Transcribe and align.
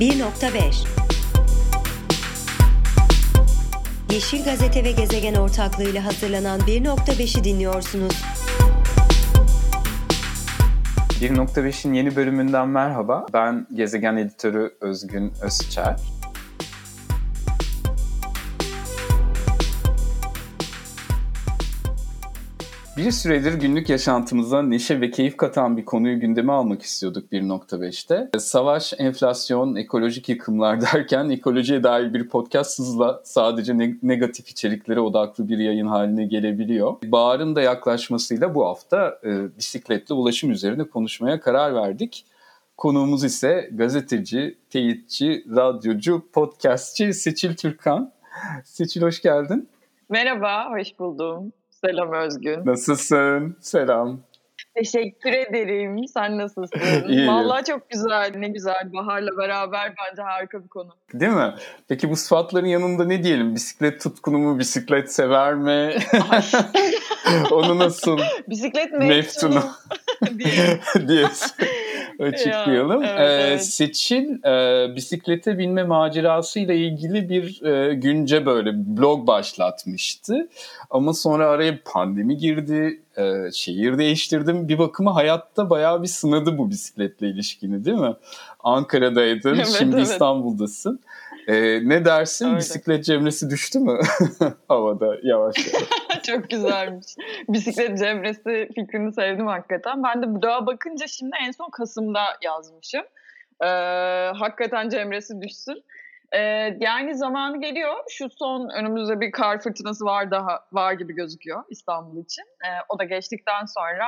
1.5 0.00 0.86
Yeşil 4.12 4.44
Gazete 4.44 4.84
ve 4.84 4.90
Gezegen 4.92 5.34
ortaklığıyla 5.34 6.04
hazırlanan 6.04 6.60
1.5'i 6.60 7.44
dinliyorsunuz. 7.44 8.14
1.5'in 11.20 11.92
yeni 11.92 12.16
bölümünden 12.16 12.68
merhaba. 12.68 13.26
Ben 13.32 13.66
Gezegen 13.74 14.16
Editörü 14.16 14.74
Özgün 14.80 15.32
Özçer. 15.42 16.15
Bir 22.96 23.10
süredir 23.10 23.54
günlük 23.54 23.88
yaşantımıza 23.88 24.62
neşe 24.62 25.00
ve 25.00 25.10
keyif 25.10 25.36
katan 25.36 25.76
bir 25.76 25.84
konuyu 25.84 26.20
gündeme 26.20 26.52
almak 26.52 26.82
istiyorduk 26.82 27.32
1.5'te. 27.32 28.38
Savaş, 28.38 28.94
enflasyon, 28.98 29.74
ekolojik 29.74 30.28
yıkımlar 30.28 30.80
derken 30.92 31.28
ekolojiye 31.28 31.82
dair 31.82 32.14
bir 32.14 32.28
podcast 32.28 32.78
hızla 32.78 33.20
sadece 33.24 33.78
negatif 34.02 34.48
içeriklere 34.48 35.00
odaklı 35.00 35.48
bir 35.48 35.58
yayın 35.58 35.86
haline 35.86 36.26
gelebiliyor. 36.26 36.96
Bahar'ın 37.04 37.56
da 37.56 37.62
yaklaşmasıyla 37.62 38.54
bu 38.54 38.66
hafta 38.66 39.18
e, 39.24 39.56
bisikletle 39.58 40.14
ulaşım 40.14 40.50
üzerine 40.50 40.84
konuşmaya 40.84 41.40
karar 41.40 41.74
verdik. 41.74 42.24
Konuğumuz 42.76 43.24
ise 43.24 43.70
gazeteci, 43.72 44.58
teyitçi, 44.70 45.44
radyocu, 45.56 46.26
podcastçi 46.32 47.14
Seçil 47.14 47.54
Türkan. 47.56 48.12
Seçil 48.64 49.02
hoş 49.02 49.22
geldin. 49.22 49.68
Merhaba, 50.08 50.70
hoş 50.70 50.98
buldum. 50.98 51.52
Selam 51.80 52.12
Özgün. 52.12 52.66
Nasılsın? 52.66 53.56
Selam. 53.60 54.20
Teşekkür 54.74 55.32
ederim. 55.32 56.08
Sen 56.14 56.38
nasılsın? 56.38 56.80
İyiyim. 57.08 57.28
Vallahi 57.28 57.64
çok 57.64 57.90
güzel. 57.90 58.32
Ne 58.36 58.48
güzel. 58.48 58.92
Bahar'la 58.92 59.38
beraber 59.38 59.94
bence 59.98 60.22
harika 60.22 60.64
bir 60.64 60.68
konu. 60.68 60.90
Değil 61.14 61.32
mi? 61.32 61.54
Peki 61.88 62.10
bu 62.10 62.16
sıfatların 62.16 62.66
yanında 62.66 63.04
ne 63.04 63.22
diyelim? 63.22 63.54
Bisiklet 63.54 64.00
tutkunu 64.00 64.38
mu? 64.38 64.58
Bisiklet 64.58 65.12
sever 65.12 65.54
mi? 65.54 65.94
Onu 67.50 67.78
nasıl? 67.78 68.18
Bisiklet 68.48 68.92
meftunu. 68.92 69.62
diyorsun. 71.08 71.50
Açıklayalım. 72.20 73.02
Ya, 73.02 73.16
evet, 73.18 73.30
ee, 73.30 73.48
evet. 73.48 73.64
Seçil 73.64 74.44
e, 74.44 74.96
bisiklete 74.96 75.58
binme 75.58 75.82
macerası 75.84 76.60
ile 76.60 76.76
ilgili 76.76 77.28
bir 77.28 77.62
e, 77.62 77.94
günce 77.94 78.46
böyle 78.46 78.96
blog 78.96 79.26
başlatmıştı. 79.26 80.48
Ama 80.90 81.12
sonra 81.12 81.48
araya 81.48 81.78
pandemi 81.84 82.36
girdi, 82.36 83.00
e, 83.16 83.52
şehir 83.52 83.98
değiştirdim. 83.98 84.68
Bir 84.68 84.78
bakıma 84.78 85.14
hayatta 85.14 85.70
bayağı 85.70 86.02
bir 86.02 86.08
sınadı 86.08 86.58
bu 86.58 86.70
bisikletle 86.70 87.28
ilişkini 87.28 87.84
değil 87.84 87.98
mi? 87.98 88.14
Ankara'daydın, 88.60 89.54
evet, 89.54 89.76
şimdi 89.78 89.96
evet. 89.96 90.06
İstanbul'dasın. 90.06 91.00
Ee, 91.46 91.88
ne 91.88 92.04
dersin? 92.04 92.46
Öyle. 92.46 92.56
Bisiklet 92.56 93.04
cemresi 93.04 93.50
düştü 93.50 93.78
mü 93.78 93.98
havada 94.68 95.06
yavaş 95.22 95.56
yavaş? 95.66 95.88
Çok 96.26 96.50
güzelmiş. 96.50 97.06
Bisiklet 97.48 97.98
cemresi 97.98 98.68
fikrini 98.74 99.12
sevdim 99.12 99.46
hakikaten. 99.46 100.02
Ben 100.02 100.22
de 100.22 100.42
bloğa 100.42 100.66
bakınca 100.66 101.06
şimdi 101.06 101.36
en 101.46 101.50
son 101.50 101.70
Kasım'da 101.70 102.24
yazmışım. 102.42 103.02
Ee, 103.62 103.66
hakikaten 104.34 104.88
cemresi 104.88 105.40
düşsün. 105.40 105.84
Ee, 106.32 106.40
yani 106.80 107.14
zamanı 107.14 107.60
geliyor. 107.60 107.94
Şu 108.08 108.30
son 108.30 108.68
önümüzde 108.68 109.20
bir 109.20 109.30
kar 109.30 109.60
fırtınası 109.60 110.04
var 110.04 110.30
daha 110.30 110.60
var 110.72 110.92
gibi 110.92 111.14
gözüküyor 111.14 111.64
İstanbul 111.70 112.24
için. 112.24 112.44
Ee, 112.64 112.68
o 112.88 112.98
da 112.98 113.04
geçtikten 113.04 113.64
sonra 113.64 114.06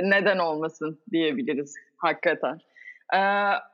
neden 0.00 0.38
olmasın 0.38 1.00
diyebiliriz 1.12 1.74
hakikaten. 1.96 2.58
Ee, 3.14 3.18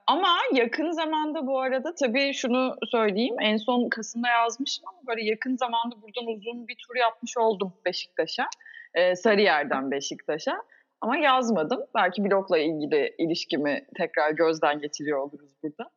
ama 0.06 0.28
yakın 0.52 0.91
zamanda 0.91 1.47
bu 1.47 1.61
arada 1.61 1.94
tabii 1.94 2.34
şunu 2.34 2.77
söyleyeyim. 2.91 3.36
En 3.41 3.56
son 3.56 3.88
Kasım'da 3.88 4.28
yazmışım 4.28 4.84
ama 4.88 4.98
böyle 5.06 5.25
yakın 5.25 5.56
zamanda 5.56 6.02
buradan 6.02 6.26
uzun 6.26 6.69
bir 6.69 6.76
tur 6.87 6.97
yapmış 6.97 7.37
oldum 7.37 7.72
Beşiktaş'a. 7.87 8.47
Ee, 8.94 9.16
Sarıyer'den 9.16 9.91
Beşiktaş'a. 9.91 10.62
Ama 11.00 11.16
yazmadım. 11.16 11.81
Belki 11.94 12.25
blogla 12.25 12.59
ilgili 12.59 13.15
ilişkimi 13.19 13.87
tekrar 13.97 14.31
gözden 14.31 14.81
geçiriyor 14.81 15.19
oluruz 15.19 15.50
burada. 15.62 15.91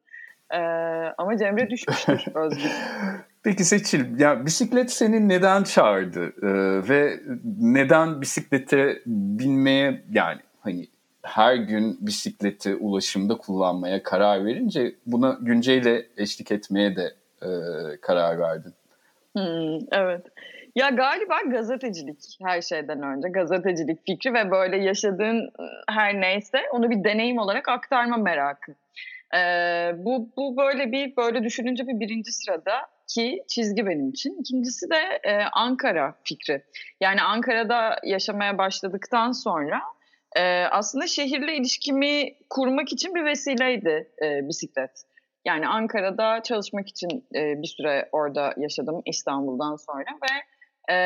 Ee, 0.54 0.58
ama 1.18 1.38
Cemre 1.38 1.70
düşmüştür 1.70 2.26
Özgür. 2.36 2.72
Peki 3.44 3.64
Seçil, 3.64 4.20
ya 4.20 4.46
bisiklet 4.46 4.92
seni 4.92 5.30
neden 5.30 5.64
çağırdı 5.64 6.34
ee, 6.42 6.90
ve 6.90 7.20
neden 7.60 8.22
bisiklete 8.22 9.02
binmeye 9.06 10.06
yani 10.12 10.42
hani 10.60 10.88
her 11.26 11.56
gün 11.56 11.98
bisikleti 12.02 12.76
ulaşımda 12.76 13.38
kullanmaya 13.38 14.04
karar 14.04 14.46
verince 14.46 14.96
buna 15.06 15.38
günceyle 15.42 16.06
eşlik 16.18 16.52
etmeye 16.52 16.96
de 16.96 17.14
e, 17.42 17.50
karar 18.02 18.40
verdin. 18.40 18.74
Hmm, 19.36 19.80
evet. 19.92 20.26
Ya 20.76 20.90
galiba 20.90 21.42
gazetecilik 21.42 22.38
her 22.44 22.62
şeyden 22.62 23.02
önce. 23.02 23.30
Gazetecilik 23.30 24.06
fikri 24.06 24.34
ve 24.34 24.52
böyle 24.52 24.78
yaşadığın 24.78 25.50
her 25.90 26.22
neyse 26.22 26.58
onu 26.72 26.90
bir 26.90 27.04
deneyim 27.04 27.38
olarak 27.38 27.70
aktarma 27.70 28.18
merakı. 28.18 28.76
Ee, 29.36 29.92
bu, 29.98 30.30
bu 30.38 30.58
böyle 30.58 30.92
bir 30.92 31.16
böyle 31.18 31.44
düşününce 31.44 31.88
bir 31.88 32.00
birinci 32.00 32.32
sırada 32.32 32.74
ki 33.08 33.44
çizgi 33.48 33.86
benim 33.86 34.10
için. 34.10 34.38
İkincisi 34.40 34.90
de 34.90 35.20
e, 35.24 35.44
Ankara 35.54 36.16
fikri. 36.24 36.64
Yani 37.02 37.22
Ankara'da 37.22 38.00
yaşamaya 38.04 38.58
başladıktan 38.58 39.32
sonra 39.32 39.82
e, 40.36 40.64
aslında 40.72 41.08
şehirle 41.08 41.56
ilişkimi 41.56 42.34
kurmak 42.50 42.92
için 42.92 43.16
bir 43.16 43.26
vesileydi 43.26 44.10
e, 44.24 44.48
bisiklet. 44.48 44.92
Yani 45.46 45.68
Ankara'da 45.68 46.44
çalışmak 46.44 46.88
için 46.88 47.28
e, 47.36 47.62
bir 47.62 47.68
süre 47.68 48.10
orada 48.12 48.54
yaşadım 48.58 49.02
İstanbul'dan 49.06 49.76
sonra 49.76 50.06
ve 50.24 50.34
e, 50.94 50.98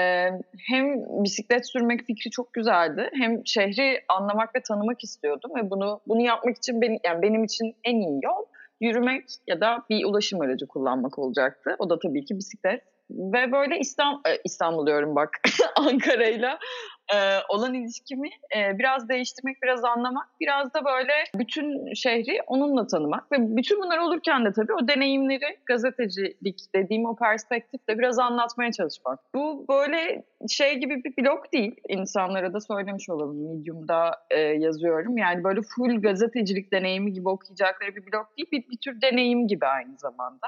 hem 0.68 1.04
bisiklet 1.24 1.70
sürmek 1.70 2.04
fikri 2.04 2.32
çok 2.32 2.54
güzeldi 2.54 3.10
hem 3.14 3.42
şehri 3.46 4.04
anlamak 4.10 4.56
ve 4.56 4.62
tanımak 4.62 5.04
istiyordum 5.04 5.52
ve 5.56 5.70
bunu 5.70 6.02
bunu 6.08 6.22
yapmak 6.22 6.58
için 6.58 6.82
benim 6.82 7.00
yani 7.06 7.22
benim 7.22 7.44
için 7.44 7.76
en 7.84 7.96
iyi 7.96 8.20
yol 8.24 8.46
yürümek 8.82 9.24
ya 9.48 9.62
da 9.62 9.86
bir 9.90 10.06
ulaşım 10.06 10.42
aracı 10.42 10.68
kullanmak 10.68 11.20
olacaktı. 11.20 11.76
O 11.80 11.90
da 11.90 12.00
tabii 12.00 12.26
ki 12.26 12.38
bisiklet 12.38 12.84
ve 13.10 13.52
böyle 13.52 13.80
İstanbul, 13.80 14.22
İstanbul 14.44 14.88
diyorum 14.88 15.16
bak 15.16 15.30
Ankara'yla 15.76 16.60
e, 17.14 17.18
olan 17.50 17.74
ilişkimi 17.74 18.30
e, 18.58 18.80
biraz 18.80 19.10
değiştirmek, 19.10 19.62
biraz 19.64 19.84
anlamak, 19.84 20.28
biraz 20.40 20.74
da 20.74 20.86
böyle 20.86 21.14
bütün 21.36 21.94
şehri 21.94 22.42
onunla 22.48 22.88
tanımak 22.88 23.32
ve 23.32 23.58
bütün 23.58 23.82
bunlar 23.82 23.98
olurken 23.98 24.46
de 24.46 24.52
tabii 24.52 24.74
o 24.74 24.88
deneyimleri 24.88 25.58
gazetecilik 25.66 26.60
dediğim 26.76 27.06
o 27.06 27.16
perspektifle 27.16 28.00
biraz 28.00 28.20
anlatmaya 28.20 28.72
çalışmak. 28.72 29.20
Bu 29.36 29.66
böyle 29.70 30.24
şey 30.50 30.80
gibi 30.80 31.04
bir 31.04 31.24
blog 31.24 31.54
değil. 31.54 31.76
İnsanlara 31.90 32.54
da 32.54 32.60
söylemiş 32.60 33.10
olalım. 33.10 33.50
Medium'da 33.50 34.12
e, 34.30 34.40
yazıyorum. 34.40 35.18
Yani 35.18 35.44
böyle 35.44 35.62
full 35.62 36.02
gazetecilik 36.02 36.74
deneyimi 36.74 37.14
gibi 37.14 37.30
okuyacakları 37.30 37.96
bir 37.96 38.02
blog 38.02 38.28
değil. 38.38 38.48
Bir, 38.52 38.70
bir 38.70 38.78
tür 38.78 39.02
deneyim 39.02 39.48
gibi 39.48 39.66
aynı 39.66 39.98
zamanda. 39.98 40.48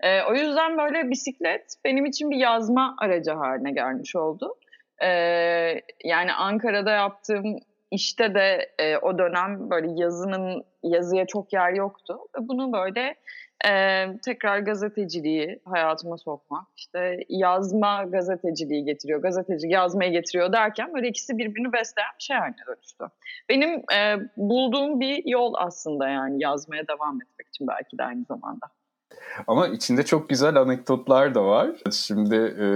E, 0.00 0.22
o 0.22 0.34
yüzden 0.34 0.78
böyle 0.78 1.10
bisiklet 1.10 1.74
benim 1.84 2.06
için 2.06 2.30
bir 2.30 2.36
yazma 2.36 2.96
aracı 2.98 3.32
haline 3.32 3.72
gelmiş 3.72 4.16
oldu. 4.16 4.54
E, 5.02 5.08
yani 6.04 6.32
Ankara'da 6.32 6.90
yaptığım 6.90 7.56
işte 7.90 8.34
de 8.34 8.70
e, 8.78 8.98
o 8.98 9.18
dönem 9.18 9.70
böyle 9.70 9.88
yazının 10.02 10.64
yazıya 10.82 11.26
çok 11.26 11.52
yer 11.52 11.72
yoktu. 11.72 12.18
Bunu 12.38 12.72
böyle 12.72 13.14
e, 13.66 14.04
tekrar 14.24 14.58
gazeteciliği 14.58 15.60
hayatıma 15.64 16.18
sokmak, 16.18 16.66
işte 16.76 17.20
yazma 17.28 18.04
gazeteciliği 18.04 18.84
getiriyor, 18.84 19.22
gazeteci 19.22 19.68
yazmayı 19.68 20.12
getiriyor 20.12 20.52
derken 20.52 20.94
böyle 20.94 21.08
ikisi 21.08 21.38
birbirini 21.38 21.72
besleyen 21.72 22.10
bir 22.18 22.24
şey 22.24 22.36
haline 22.36 22.66
dönüştü. 22.66 23.04
Benim 23.48 23.70
e, 23.94 24.16
bulduğum 24.36 25.00
bir 25.00 25.22
yol 25.26 25.54
aslında 25.56 26.08
yani 26.08 26.42
yazmaya 26.42 26.88
devam 26.88 27.22
etmek 27.22 27.48
için 27.48 27.66
belki 27.66 27.98
de 27.98 28.04
aynı 28.04 28.24
zamanda. 28.24 28.66
Ama 29.46 29.68
içinde 29.68 30.04
çok 30.04 30.28
güzel 30.28 30.56
anekdotlar 30.56 31.34
da 31.34 31.44
var. 31.44 31.70
Şimdi 31.92 32.34
e, 32.34 32.66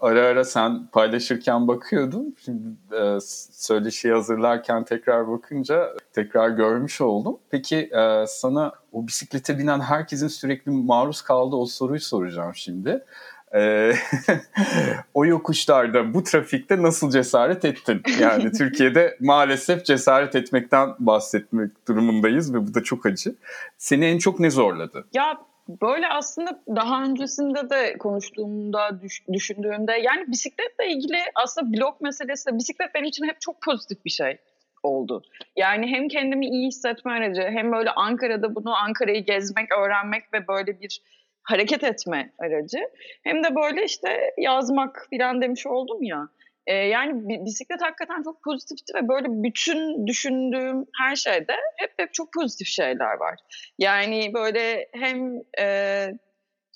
ara 0.00 0.26
ara 0.26 0.44
sen 0.44 0.86
paylaşırken 0.86 1.68
bakıyordum. 1.68 2.24
Şimdi 2.44 2.68
e, 2.92 3.18
söyleşiyi 3.52 4.14
hazırlarken 4.14 4.84
tekrar 4.84 5.28
bakınca 5.28 5.96
tekrar 6.12 6.48
görmüş 6.48 7.00
oldum. 7.00 7.38
Peki 7.50 7.76
e, 7.76 8.24
sana 8.28 8.72
o 8.92 9.06
bisiklete 9.06 9.58
binen 9.58 9.80
herkesin 9.80 10.28
sürekli 10.28 10.70
maruz 10.70 11.22
kaldığı 11.22 11.56
o 11.56 11.66
soruyu 11.66 12.00
soracağım 12.00 12.54
şimdi. 12.54 13.04
Ee, 13.56 13.92
o 15.14 15.24
yokuşlarda 15.24 16.14
bu 16.14 16.22
trafikte 16.22 16.82
nasıl 16.82 17.10
cesaret 17.10 17.64
ettin? 17.64 18.02
Yani 18.20 18.52
Türkiye'de 18.58 19.16
maalesef 19.20 19.84
cesaret 19.84 20.34
etmekten 20.34 20.88
bahsetmek 20.98 21.88
durumundayız 21.88 22.54
ve 22.54 22.66
bu 22.66 22.74
da 22.74 22.82
çok 22.82 23.06
acı. 23.06 23.34
Seni 23.78 24.04
en 24.04 24.18
çok 24.18 24.40
ne 24.40 24.50
zorladı? 24.50 25.04
Ya 25.14 25.38
böyle 25.82 26.08
aslında 26.08 26.62
daha 26.76 27.04
öncesinde 27.04 27.70
de 27.70 27.98
konuştuğumda, 27.98 29.00
düş, 29.02 29.22
düşündüğümde 29.32 29.92
yani 29.92 30.24
bisikletle 30.28 30.88
ilgili 30.88 31.18
aslında 31.34 31.72
blok 31.72 32.00
meselesi 32.00 32.46
de 32.46 32.58
bisiklet 32.58 32.94
benim 32.94 33.06
için 33.06 33.24
hep 33.24 33.40
çok 33.40 33.62
pozitif 33.62 34.04
bir 34.04 34.10
şey 34.10 34.38
oldu. 34.82 35.22
Yani 35.56 35.86
hem 35.86 36.08
kendimi 36.08 36.46
iyi 36.46 36.66
hissetme 36.66 37.12
aracı 37.12 37.42
hem 37.42 37.72
böyle 37.72 37.90
Ankara'da 37.90 38.54
bunu 38.54 38.76
Ankara'yı 38.76 39.24
gezmek, 39.24 39.72
öğrenmek 39.78 40.32
ve 40.32 40.48
böyle 40.48 40.80
bir 40.80 41.00
hareket 41.46 41.84
etme 41.84 42.32
aracı. 42.38 42.78
Hem 43.24 43.44
de 43.44 43.54
böyle 43.54 43.84
işte 43.84 44.34
yazmak 44.38 45.06
filan 45.10 45.42
demiş 45.42 45.66
oldum 45.66 46.02
ya. 46.02 46.28
Ee, 46.66 46.74
yani 46.74 47.44
bisiklet 47.44 47.82
hakikaten 47.82 48.22
çok 48.22 48.42
pozitifti 48.42 48.94
ve 48.94 49.08
böyle 49.08 49.26
bütün 49.28 50.06
düşündüğüm 50.06 50.86
her 51.00 51.16
şeyde 51.16 51.52
hep 51.76 51.92
hep 51.96 52.14
çok 52.14 52.32
pozitif 52.32 52.66
şeyler 52.66 53.16
var. 53.16 53.38
Yani 53.78 54.30
böyle 54.34 54.88
hem 54.92 55.42
e, 55.60 56.06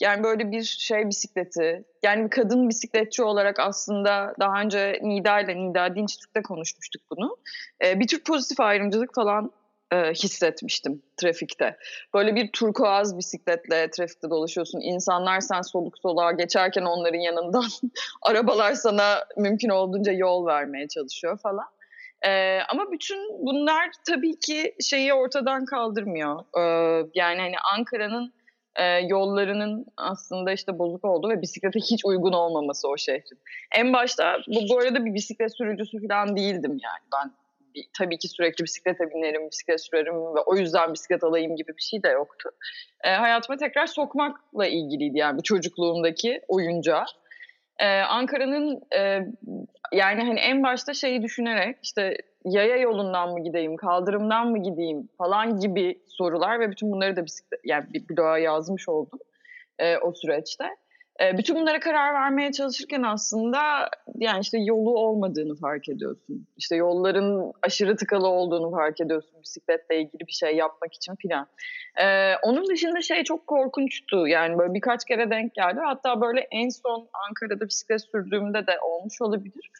yani 0.00 0.24
böyle 0.24 0.50
bir 0.50 0.62
şey 0.62 1.08
bisikleti, 1.08 1.84
yani 2.02 2.24
bir 2.24 2.30
kadın 2.30 2.68
bisikletçi 2.68 3.22
olarak 3.22 3.60
aslında 3.60 4.34
daha 4.40 4.60
önce 4.60 4.98
Nida 5.02 5.40
ile 5.40 5.56
Nida 5.56 5.96
Dinçtürk'te 5.96 6.42
konuşmuştuk 6.42 7.02
bunu. 7.10 7.36
Ee, 7.84 8.00
bir 8.00 8.06
tür 8.06 8.24
pozitif 8.24 8.60
ayrımcılık 8.60 9.14
falan 9.14 9.52
e, 9.92 9.96
hissetmiştim 9.96 11.02
trafikte. 11.16 11.76
Böyle 12.14 12.34
bir 12.34 12.52
turkuaz 12.52 13.18
bisikletle 13.18 13.90
trafikte 13.90 14.30
dolaşıyorsun. 14.30 14.80
İnsanlar 14.80 15.40
sen 15.40 15.62
soluk 15.62 15.98
soluğa 15.98 16.32
geçerken 16.32 16.82
onların 16.82 17.18
yanından 17.18 17.64
arabalar 18.22 18.74
sana 18.74 19.24
mümkün 19.36 19.68
olduğunca 19.68 20.12
yol 20.12 20.46
vermeye 20.46 20.88
çalışıyor 20.88 21.38
falan. 21.38 21.66
Ee, 22.26 22.58
ama 22.68 22.92
bütün 22.92 23.46
bunlar 23.46 23.90
tabii 24.08 24.38
ki 24.38 24.74
şeyi 24.80 25.14
ortadan 25.14 25.64
kaldırmıyor. 25.64 26.40
Ee, 26.58 27.06
yani 27.14 27.40
hani 27.40 27.54
Ankara'nın 27.74 28.32
e, 28.76 28.84
yollarının 28.84 29.86
aslında 29.96 30.52
işte 30.52 30.78
bozuk 30.78 31.04
olduğu 31.04 31.28
ve 31.28 31.42
bisiklete 31.42 31.80
hiç 31.80 32.04
uygun 32.04 32.32
olmaması 32.32 32.88
o 32.88 32.96
şehrin. 32.96 33.38
En 33.74 33.92
başta 33.92 34.38
bu, 34.48 34.60
bu 34.70 34.78
arada 34.78 35.04
bir 35.04 35.14
bisiklet 35.14 35.56
sürücüsü 35.56 36.08
falan 36.08 36.36
değildim 36.36 36.70
yani. 36.70 37.02
Ben 37.14 37.32
tabii 37.98 38.18
ki 38.18 38.28
sürekli 38.28 38.64
bisiklete 38.64 39.10
binerim, 39.10 39.50
bisiklet 39.50 39.80
sürerim 39.80 40.14
ve 40.14 40.40
o 40.46 40.56
yüzden 40.56 40.92
bisiklet 40.92 41.24
alayım 41.24 41.56
gibi 41.56 41.76
bir 41.76 41.82
şey 41.82 42.02
de 42.02 42.08
yoktu. 42.08 42.50
E, 43.04 43.10
hayatıma 43.10 43.56
tekrar 43.56 43.86
sokmakla 43.86 44.66
ilgiliydi 44.66 45.18
yani 45.18 45.38
bu 45.38 45.42
çocukluğumdaki 45.42 46.40
oyuncağı. 46.48 47.04
Ee, 47.80 48.00
Ankara'nın 48.00 48.80
e, 48.94 49.00
yani 49.92 50.22
hani 50.22 50.40
en 50.40 50.62
başta 50.62 50.94
şeyi 50.94 51.22
düşünerek 51.22 51.76
işte 51.82 52.16
yaya 52.44 52.76
yolundan 52.76 53.32
mı 53.32 53.44
gideyim, 53.44 53.76
kaldırımdan 53.76 54.48
mı 54.50 54.62
gideyim 54.62 55.08
falan 55.18 55.60
gibi 55.60 56.00
sorular 56.08 56.60
ve 56.60 56.70
bütün 56.70 56.92
bunları 56.92 57.16
da 57.16 57.24
bisiklet, 57.24 57.60
yani 57.64 57.84
bir 57.92 58.08
bloğa 58.08 58.38
yazmış 58.38 58.88
oldum 58.88 59.18
e, 59.78 59.98
o 59.98 60.12
süreçte. 60.12 60.64
E, 61.20 61.38
bütün 61.38 61.56
bunlara 61.56 61.80
karar 61.80 62.14
vermeye 62.14 62.52
çalışırken 62.52 63.02
aslında 63.02 63.60
yani 64.14 64.40
işte 64.40 64.58
yolu 64.58 64.90
olmadığını 64.98 65.56
fark 65.56 65.88
ediyorsun. 65.88 66.46
İşte 66.56 66.76
yolların 66.76 67.52
aşırı 67.62 67.96
tıkalı 67.96 68.28
olduğunu 68.28 68.70
fark 68.70 69.00
ediyorsun 69.00 69.42
bisikletle 69.42 70.00
ilgili 70.00 70.26
bir 70.26 70.32
şey 70.32 70.56
yapmak 70.56 70.94
için 70.94 71.14
filan. 71.14 71.46
E, 72.00 72.34
onun 72.42 72.68
dışında 72.68 73.00
şey 73.00 73.24
çok 73.24 73.46
korkunçtu. 73.46 74.26
Yani 74.26 74.58
böyle 74.58 74.74
birkaç 74.74 75.04
kere 75.04 75.30
denk 75.30 75.54
geldi. 75.54 75.80
Hatta 75.84 76.20
böyle 76.20 76.40
en 76.40 76.68
son 76.68 77.08
Ankara'da 77.28 77.66
bisiklet 77.66 78.02
sürdüğümde 78.02 78.66
de 78.66 78.72
olmuş 78.82 79.20
olabilir. 79.20 79.70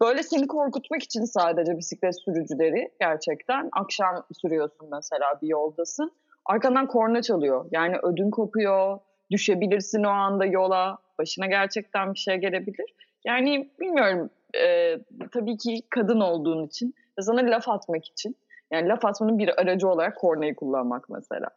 Böyle 0.00 0.22
seni 0.22 0.46
korkutmak 0.46 1.02
için 1.02 1.24
sadece 1.24 1.78
bisiklet 1.78 2.22
sürücüleri 2.24 2.90
gerçekten 3.00 3.68
akşam 3.72 4.26
sürüyorsun 4.40 4.88
mesela 4.92 5.26
bir 5.42 5.48
yoldasın. 5.48 6.12
Arkandan 6.44 6.86
korna 6.86 7.22
çalıyor. 7.22 7.68
Yani 7.70 7.96
ödün 8.02 8.30
kopuyor, 8.30 8.98
düşebilirsin 9.30 10.04
o 10.04 10.08
anda 10.08 10.44
yola, 10.44 10.98
başına 11.18 11.46
gerçekten 11.46 12.14
bir 12.14 12.18
şey 12.18 12.36
gelebilir. 12.36 12.94
Yani 13.24 13.70
bilmiyorum 13.80 14.30
e, 14.54 14.96
tabii 15.32 15.56
ki 15.56 15.80
kadın 15.90 16.20
olduğun 16.20 16.66
için 16.66 16.94
ve 17.18 17.22
sana 17.22 17.40
laf 17.40 17.68
atmak 17.68 18.08
için 18.08 18.36
yani 18.70 18.88
laf 18.88 19.04
atmanın 19.04 19.38
bir 19.38 19.60
aracı 19.60 19.88
olarak 19.88 20.16
kornayı 20.16 20.54
kullanmak 20.54 21.08
mesela. 21.08 21.48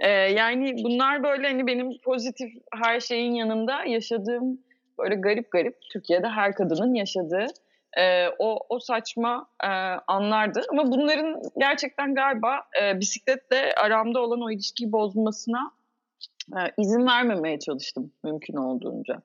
E, 0.00 0.08
yani 0.10 0.76
bunlar 0.84 1.22
böyle 1.22 1.46
hani 1.46 1.66
benim 1.66 1.98
pozitif 2.04 2.50
her 2.72 3.00
şeyin 3.00 3.32
yanında 3.32 3.84
yaşadığım 3.84 4.58
böyle 4.98 5.14
garip 5.14 5.50
garip 5.50 5.76
Türkiye'de 5.92 6.28
her 6.28 6.54
kadının 6.54 6.94
yaşadığı 6.94 7.46
e, 7.98 8.28
o, 8.38 8.58
o 8.68 8.78
saçma 8.78 9.46
e, 9.64 9.68
anlardı. 10.06 10.62
Ama 10.70 10.86
bunların 10.86 11.42
gerçekten 11.58 12.14
galiba 12.14 12.60
e, 12.82 13.00
bisikletle 13.00 13.74
aramda 13.74 14.20
olan 14.20 14.40
o 14.42 14.50
ilişkiyi 14.50 14.92
bozmasına 14.92 15.70
izin 16.78 17.06
vermemeye 17.06 17.58
çalıştım 17.58 18.12
mümkün 18.24 18.56
olduğunca. 18.56 19.22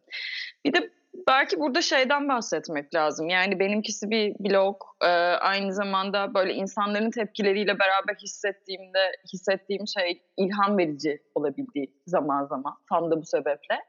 Bir 0.65 0.73
de 0.73 0.89
belki 1.27 1.59
burada 1.59 1.81
şeyden 1.81 2.29
bahsetmek 2.29 2.95
lazım. 2.95 3.29
Yani 3.29 3.59
benimkisi 3.59 4.09
bir 4.09 4.35
blog. 4.39 4.81
E, 5.03 5.07
aynı 5.07 5.73
zamanda 5.73 6.33
böyle 6.33 6.53
insanların 6.53 7.11
tepkileriyle 7.11 7.79
beraber 7.79 8.15
hissettiğimde 8.23 8.99
hissettiğim 9.33 9.87
şey 9.87 10.21
ilham 10.37 10.77
verici 10.77 11.21
olabildiği 11.35 11.93
zaman 12.07 12.45
zaman. 12.45 12.73
Tam 12.89 13.11
da 13.11 13.21
bu 13.21 13.25
sebeple. 13.25 13.79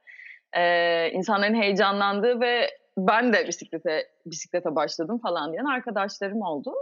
E, 0.56 1.10
insanların 1.10 1.54
heyecanlandığı 1.54 2.40
ve 2.40 2.70
ben 2.98 3.32
de 3.32 3.48
bisiklete 3.48 4.08
bisiklete 4.26 4.74
başladım 4.74 5.18
falan 5.18 5.52
diyen 5.52 5.64
arkadaşlarım 5.64 6.42
oldu. 6.42 6.74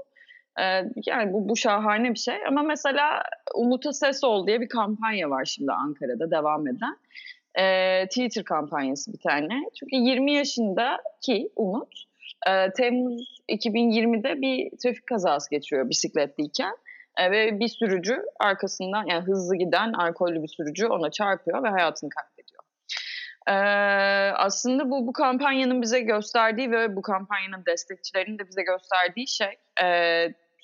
Yani 1.06 1.32
bu, 1.32 1.48
bu 1.48 1.56
şahane 1.56 2.10
bir 2.10 2.18
şey. 2.18 2.46
Ama 2.48 2.62
mesela 2.62 3.22
Umut'a 3.54 3.92
Ses 3.92 4.24
Ol 4.24 4.46
diye 4.46 4.60
bir 4.60 4.68
kampanya 4.68 5.30
var 5.30 5.44
şimdi 5.44 5.72
Ankara'da 5.72 6.30
devam 6.30 6.68
eden. 6.68 6.96
Ee, 7.58 8.06
Twitter 8.06 8.44
kampanyası 8.44 9.12
bir 9.12 9.18
tane. 9.18 9.54
Çünkü 9.78 9.96
20 9.96 10.32
yaşındaki 10.32 11.50
Umut 11.56 11.94
e, 12.46 12.70
Temmuz 12.70 13.40
2020'de 13.48 14.40
bir 14.40 14.70
trafik 14.82 15.06
kazası 15.06 15.50
geçiriyor 15.50 15.90
bisikletliyken. 15.90 16.76
E, 17.18 17.30
ve 17.30 17.60
bir 17.60 17.68
sürücü 17.68 18.22
arkasından 18.40 19.06
yani 19.06 19.24
hızlı 19.24 19.56
giden 19.56 19.92
alkollü 19.92 20.42
bir 20.42 20.48
sürücü 20.48 20.86
ona 20.86 21.10
çarpıyor 21.10 21.62
ve 21.62 21.68
hayatını 21.68 22.10
kaybediyor. 22.10 22.62
Ee, 23.48 23.52
aslında 24.36 24.90
bu 24.90 25.06
bu 25.06 25.12
kampanyanın 25.12 25.82
bize 25.82 26.00
gösterdiği 26.00 26.70
ve 26.70 26.96
bu 26.96 27.02
kampanyanın 27.02 27.64
destekçilerinin 27.66 28.38
de 28.38 28.48
bize 28.48 28.62
gösterdiği 28.62 29.28
şey 29.28 29.58
e, 29.82 29.86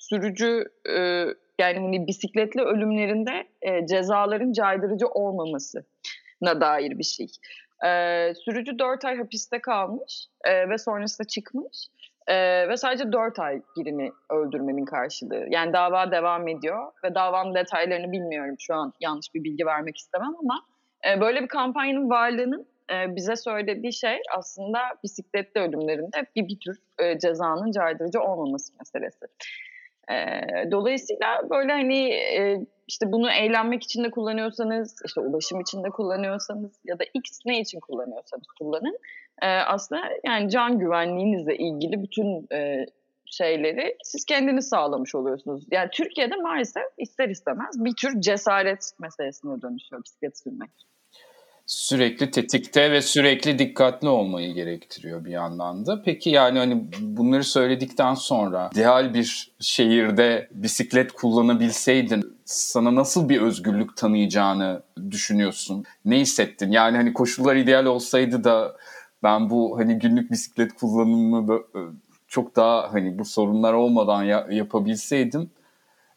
sürücü 0.09 0.63
e, 0.89 1.25
yani 1.59 1.79
hani 1.79 2.07
bisikletli 2.07 2.61
ölümlerinde 2.61 3.47
e, 3.61 3.87
cezaların 3.87 4.51
caydırıcı 4.51 5.07
olmamasına 5.07 6.61
dair 6.61 6.97
bir 6.97 7.03
şey. 7.03 7.27
E, 7.85 8.33
sürücü 8.45 8.79
4 8.79 9.05
ay 9.05 9.17
hapiste 9.17 9.61
kalmış 9.61 10.27
e, 10.45 10.69
ve 10.69 10.77
sonrasında 10.77 11.27
çıkmış. 11.27 11.89
Ee, 12.29 12.69
ve 12.69 12.77
sadece 12.77 13.11
4 13.11 13.39
ay 13.39 13.61
birini 13.77 14.11
öldürmenin 14.29 14.85
karşılığı. 14.85 15.45
Yani 15.49 15.73
dava 15.73 16.11
devam 16.11 16.47
ediyor 16.47 16.91
ve 17.03 17.15
davanın 17.15 17.55
detaylarını 17.55 18.11
bilmiyorum 18.11 18.55
şu 18.59 18.75
an 18.75 18.93
yanlış 18.99 19.25
bir 19.35 19.43
bilgi 19.43 19.65
vermek 19.65 19.97
istemem 19.97 20.35
ama 20.39 20.65
e, 21.07 21.21
böyle 21.21 21.41
bir 21.41 21.47
kampanyanın 21.47 22.09
varlığının 22.09 22.67
e, 22.91 23.15
bize 23.15 23.35
söylediği 23.35 23.93
şey 23.93 24.17
aslında 24.37 24.79
bisikletli 25.03 25.61
ölümlerinde 25.61 26.25
bir, 26.35 26.47
bir 26.47 26.59
tür 26.59 26.77
e, 26.99 27.19
cezanın 27.19 27.71
caydırıcı 27.71 28.21
olmaması 28.21 28.73
meselesi. 28.79 29.25
E, 30.11 30.41
dolayısıyla 30.71 31.49
böyle 31.49 31.71
hani 31.71 32.09
e, 32.13 32.65
işte 32.87 33.11
bunu 33.11 33.31
eğlenmek 33.31 33.83
için 33.83 34.03
de 34.03 34.11
kullanıyorsanız, 34.11 34.95
işte 35.05 35.21
ulaşım 35.21 35.61
için 35.61 35.83
de 35.83 35.89
kullanıyorsanız 35.89 36.71
ya 36.85 36.99
da 36.99 37.03
X 37.13 37.39
ne 37.45 37.59
için 37.59 37.79
kullanıyorsanız 37.79 38.47
kullanın. 38.59 38.97
E, 39.41 39.47
aslında 39.47 40.01
yani 40.25 40.49
can 40.49 40.79
güvenliğinizle 40.79 41.57
ilgili 41.57 42.03
bütün 42.03 42.47
e, 42.53 42.85
şeyleri 43.25 43.95
siz 44.03 44.25
kendiniz 44.25 44.69
sağlamış 44.69 45.15
oluyorsunuz. 45.15 45.65
Yani 45.71 45.89
Türkiye'de 45.91 46.35
maalesef 46.35 46.83
ister 46.97 47.29
istemez 47.29 47.85
bir 47.85 47.93
tür 47.95 48.21
cesaret 48.21 48.91
meselesine 48.99 49.61
dönüşüyor 49.61 50.03
bisiklet 50.03 50.39
sürmek 50.39 50.69
sürekli 51.69 52.31
tetikte 52.31 52.91
ve 52.91 53.01
sürekli 53.01 53.59
dikkatli 53.59 54.07
olmayı 54.07 54.53
gerektiriyor 54.53 55.25
bir 55.25 55.31
yandan 55.31 55.85
da. 55.85 56.01
Peki 56.05 56.29
yani 56.29 56.59
hani 56.59 56.83
bunları 57.01 57.43
söyledikten 57.43 58.13
sonra 58.13 58.69
ideal 58.73 59.13
bir 59.13 59.51
şehirde 59.59 60.49
bisiklet 60.51 61.11
kullanabilseydin 61.11 62.37
sana 62.45 62.95
nasıl 62.95 63.29
bir 63.29 63.41
özgürlük 63.41 63.97
tanıyacağını 63.97 64.83
düşünüyorsun? 65.11 65.83
Ne 66.05 66.19
hissettin? 66.19 66.71
Yani 66.71 66.97
hani 66.97 67.13
koşullar 67.13 67.55
ideal 67.55 67.85
olsaydı 67.85 68.43
da 68.43 68.75
ben 69.23 69.49
bu 69.49 69.79
hani 69.79 69.99
günlük 69.99 70.31
bisiklet 70.31 70.73
kullanımını 70.73 71.47
da 71.47 71.55
e, 71.55 71.79
çok 72.27 72.55
daha 72.55 72.93
hani 72.93 73.19
bu 73.19 73.25
sorunlar 73.25 73.73
olmadan 73.73 74.23
ya, 74.23 74.47
yapabilseydim 74.51 75.49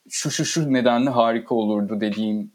şu 0.09 0.31
şu 0.31 0.45
şu 0.45 0.73
nedenle 0.73 1.11
harika 1.11 1.55
olurdu 1.55 2.01
dediğin 2.01 2.55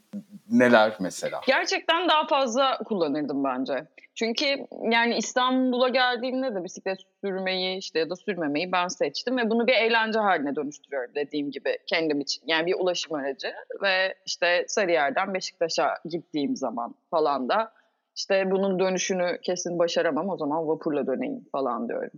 neler 0.50 0.96
mesela? 1.00 1.40
Gerçekten 1.46 2.08
daha 2.08 2.26
fazla 2.26 2.78
kullanırdım 2.78 3.44
bence. 3.44 3.86
Çünkü 4.14 4.44
yani 4.90 5.16
İstanbul'a 5.16 5.88
geldiğimde 5.88 6.54
de 6.54 6.64
bisiklet 6.64 6.98
sürmeyi 7.24 7.78
işte 7.78 7.98
ya 7.98 8.10
da 8.10 8.16
sürmemeyi 8.16 8.72
ben 8.72 8.88
seçtim 8.88 9.36
ve 9.36 9.50
bunu 9.50 9.66
bir 9.66 9.72
eğlence 9.72 10.18
haline 10.18 10.56
dönüştürüyorum 10.56 11.14
dediğim 11.14 11.50
gibi 11.50 11.78
kendim 11.86 12.20
için. 12.20 12.42
Yani 12.46 12.66
bir 12.66 12.74
ulaşım 12.74 13.14
aracı 13.14 13.52
ve 13.82 14.14
işte 14.26 14.64
Sarıyer'den 14.68 15.34
Beşiktaş'a 15.34 15.94
gittiğim 16.04 16.56
zaman 16.56 16.94
falan 17.10 17.48
da 17.48 17.72
işte 18.16 18.50
bunun 18.50 18.78
dönüşünü 18.78 19.38
kesin 19.42 19.78
başaramam 19.78 20.28
o 20.28 20.36
zaman 20.36 20.68
vapurla 20.68 21.06
döneyim 21.06 21.44
falan 21.52 21.88
diyorum. 21.88 22.10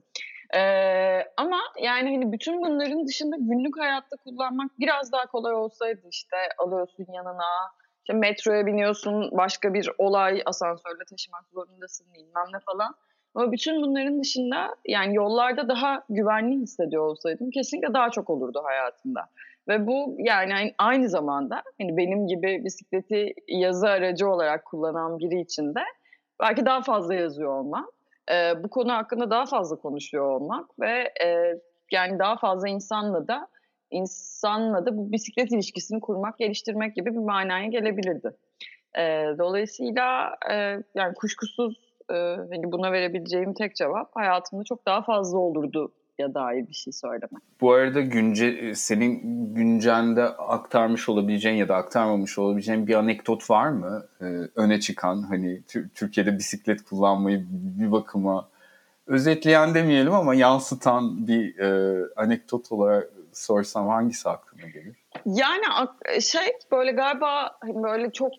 Ee, 0.57 1.25
ama 1.37 1.59
yani 1.83 2.15
hani 2.15 2.33
bütün 2.33 2.61
bunların 2.63 3.07
dışında 3.07 3.37
günlük 3.39 3.79
hayatta 3.79 4.17
kullanmak 4.17 4.71
biraz 4.79 5.13
daha 5.13 5.27
kolay 5.27 5.55
olsaydı 5.55 6.01
işte 6.11 6.37
alıyorsun 6.59 7.07
yanına, 7.13 7.51
işte 7.99 8.13
metroya 8.13 8.67
biniyorsun, 8.67 9.31
başka 9.33 9.75
bir 9.75 9.91
olay 9.99 10.43
asansörle 10.47 11.05
taşımak 11.11 11.45
zorundasın 11.53 12.07
bilmem 12.15 12.47
ne 12.53 12.59
falan. 12.67 12.95
Ama 13.35 13.53
bütün 13.53 13.83
bunların 13.83 14.21
dışında 14.21 14.77
yani 14.89 15.17
yollarda 15.17 15.69
daha 15.69 16.03
güvenli 16.09 16.57
hissediyor 16.57 17.03
olsaydım 17.03 17.51
kesinlikle 17.51 17.95
daha 17.95 18.11
çok 18.11 18.31
olurdu 18.31 18.63
hayatımda. 18.65 19.21
Ve 19.69 19.87
bu 19.87 20.17
yani 20.19 20.75
aynı 20.79 21.09
zamanda 21.09 21.63
hani 21.81 21.97
benim 21.97 22.27
gibi 22.27 22.65
bisikleti 22.65 23.35
yazı 23.49 23.89
aracı 23.89 24.29
olarak 24.29 24.65
kullanan 24.65 25.19
biri 25.19 25.41
için 25.41 25.75
de 25.75 25.81
belki 26.43 26.67
daha 26.67 26.83
fazla 26.83 27.15
yazıyor 27.15 27.59
olmak, 27.59 27.89
e, 28.33 28.65
bu 28.65 28.71
konu 28.71 28.93
hakkında 28.93 29.31
daha 29.31 29.47
fazla 29.47 29.77
konuşuyor 29.77 30.27
olmak 30.31 30.81
ve 30.81 31.13
e, 31.25 31.55
yani 31.93 32.19
daha 32.19 32.37
fazla 32.37 32.69
insanla 32.69 33.29
da 33.29 33.49
insanla 33.91 34.87
da 34.87 34.97
bu 34.97 35.13
bisiklet 35.13 35.53
ilişkisini 35.53 36.01
kurmak, 36.01 36.39
geliştirmek 36.39 36.95
gibi 36.95 37.11
bir 37.11 37.19
manaya 37.19 37.67
gelebilirdi. 37.67 38.31
E, 38.99 39.03
dolayısıyla 39.39 40.37
e, 40.51 40.55
yani 40.95 41.15
kuşkusuz 41.15 41.95
e, 42.11 42.15
hani 42.37 42.73
buna 42.73 42.93
verebileceğim 42.93 43.55
tek 43.55 43.77
cevap 43.77 44.17
hayatımda 44.17 44.65
çok 44.65 44.87
daha 44.87 45.03
fazla 45.03 45.39
olurdu 45.39 45.93
ya 46.21 46.35
dair 46.35 46.69
bir 46.69 46.75
şey 46.75 46.93
söylemek. 46.93 47.43
Bu 47.61 47.73
arada 47.73 48.01
günce, 48.01 48.75
senin 48.75 49.21
güncende 49.55 50.25
aktarmış 50.25 51.09
olabileceğin 51.09 51.57
ya 51.57 51.69
da 51.69 51.77
aktarmamış 51.77 52.39
olabileceğin 52.39 52.87
bir 52.87 52.95
anekdot 52.95 53.51
var 53.51 53.69
mı? 53.69 54.03
Ee, 54.21 54.25
öne 54.55 54.81
çıkan 54.81 55.23
hani 55.23 55.63
Türkiye'de 55.95 56.39
bisiklet 56.39 56.83
kullanmayı 56.83 57.47
bir 57.51 57.93
bakıma 57.93 58.49
özetleyen 59.07 59.75
demeyelim 59.75 60.13
ama 60.13 60.35
yansıtan 60.35 61.27
bir 61.27 61.59
e, 61.59 62.05
anekdot 62.17 62.73
olarak 62.73 63.11
sorsam 63.33 63.89
hangisi 63.89 64.29
aklına 64.29 64.69
gelir? 64.69 64.97
Yani 65.27 65.65
şey 66.21 66.53
böyle 66.73 66.93
galiba 66.93 67.59
böyle 67.63 68.13
çok 68.13 68.33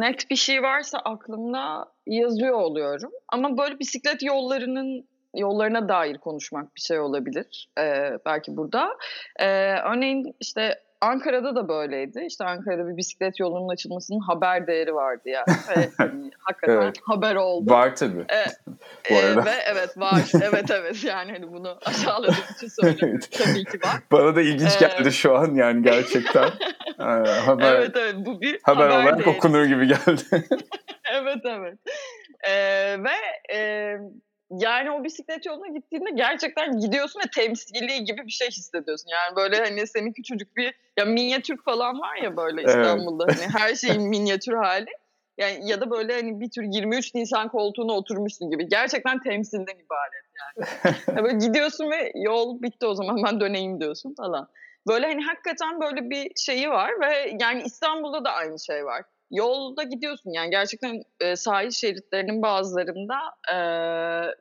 net 0.00 0.30
bir 0.30 0.36
şey 0.36 0.62
varsa 0.62 0.98
aklımda 0.98 1.86
yazıyor 2.06 2.60
oluyorum. 2.60 3.10
Ama 3.28 3.58
böyle 3.58 3.78
bisiklet 3.78 4.22
yollarının 4.22 5.08
yollarına 5.34 5.88
dair 5.88 6.18
konuşmak 6.18 6.76
bir 6.76 6.80
şey 6.80 7.00
olabilir 7.00 7.68
e, 7.78 8.12
belki 8.26 8.56
burada. 8.56 8.96
E, 9.40 9.46
örneğin 9.80 10.36
işte 10.40 10.78
Ankara'da 11.00 11.54
da 11.54 11.68
böyleydi. 11.68 12.24
İşte 12.26 12.44
Ankara'da 12.44 12.88
bir 12.88 12.96
bisiklet 12.96 13.40
yolunun 13.40 13.68
açılmasının 13.68 14.20
haber 14.20 14.66
değeri 14.66 14.94
vardı 14.94 15.22
yani. 15.28 15.46
Ve 15.46 15.88
hani, 15.98 16.30
hakikaten 16.38 16.82
evet. 16.82 16.96
haber 17.02 17.34
oldu. 17.34 17.70
Var 17.70 17.96
tabii. 17.96 18.20
E, 18.20 18.44
Bu 19.10 19.16
arada. 19.16 19.40
E, 19.40 19.44
ve 19.44 19.54
evet 19.66 19.98
var. 19.98 20.30
evet 20.42 20.70
evet 20.70 21.04
yani 21.04 21.32
hani 21.32 21.52
bunu 21.52 21.78
aşağıladığım 21.84 22.34
için 22.56 22.68
söylüyorum. 22.68 23.20
tabii 23.30 23.64
ki 23.64 23.78
var. 23.84 24.00
Bana 24.12 24.36
da 24.36 24.40
ilginç 24.40 24.76
ee, 24.76 24.86
geldi 24.86 25.12
şu 25.12 25.36
an 25.36 25.54
yani 25.54 25.82
gerçekten. 25.82 26.48
ee, 26.98 27.02
haber, 27.46 27.74
evet 27.74 27.96
evet 27.96 28.14
bu 28.18 28.40
bir 28.40 28.60
haber, 28.62 28.90
haber 28.90 29.02
olarak 29.02 29.18
değeri. 29.18 29.36
okunur 29.36 29.64
gibi 29.64 29.86
geldi. 29.86 30.44
evet 31.12 31.40
evet. 31.44 31.78
Ee, 32.48 32.96
ve 33.04 33.54
e, 33.54 33.96
yani 34.50 34.90
o 34.90 35.04
bisiklet 35.04 35.46
yoluna 35.46 35.68
gittiğinde 35.68 36.10
gerçekten 36.14 36.80
gidiyorsun 36.80 37.20
ve 37.20 37.30
temsili 37.34 38.04
gibi 38.04 38.26
bir 38.26 38.32
şey 38.32 38.48
hissediyorsun. 38.48 39.08
Yani 39.10 39.36
böyle 39.36 39.56
hani 39.56 39.86
senin 39.86 40.12
küçücük 40.12 40.56
bir 40.56 40.74
ya 40.98 41.04
minyatür 41.04 41.56
falan 41.56 42.00
var 42.00 42.16
ya 42.16 42.36
böyle 42.36 42.62
İstanbul'da 42.62 43.24
evet. 43.28 43.40
hani 43.40 43.62
her 43.62 43.74
şeyin 43.74 44.08
minyatür 44.08 44.54
hali. 44.54 44.90
Yani 45.38 45.70
ya 45.70 45.80
da 45.80 45.90
böyle 45.90 46.14
hani 46.14 46.40
bir 46.40 46.50
tür 46.50 46.62
23 46.62 47.14
Nisan 47.14 47.48
koltuğuna 47.48 47.92
oturmuşsun 47.92 48.50
gibi. 48.50 48.68
Gerçekten 48.68 49.22
temsilden 49.22 49.74
ibaret 49.74 50.24
yani. 50.38 50.68
yani 51.08 51.24
böyle 51.24 51.46
gidiyorsun 51.46 51.90
ve 51.90 52.12
yol 52.14 52.62
bitti 52.62 52.86
o 52.86 52.94
zaman 52.94 53.16
ben 53.26 53.40
döneyim 53.40 53.80
diyorsun 53.80 54.14
falan. 54.14 54.48
Böyle 54.88 55.06
hani 55.06 55.24
hakikaten 55.24 55.80
böyle 55.80 56.10
bir 56.10 56.32
şeyi 56.36 56.70
var 56.70 56.90
ve 57.00 57.36
yani 57.40 57.62
İstanbul'da 57.62 58.24
da 58.24 58.32
aynı 58.32 58.60
şey 58.60 58.84
var 58.84 59.04
yolda 59.30 59.82
gidiyorsun. 59.82 60.30
Yani 60.30 60.50
gerçekten 60.50 61.02
e, 61.20 61.36
sahil 61.36 61.70
şeritlerinin 61.70 62.42
bazılarında 62.42 63.18
e, 63.52 63.58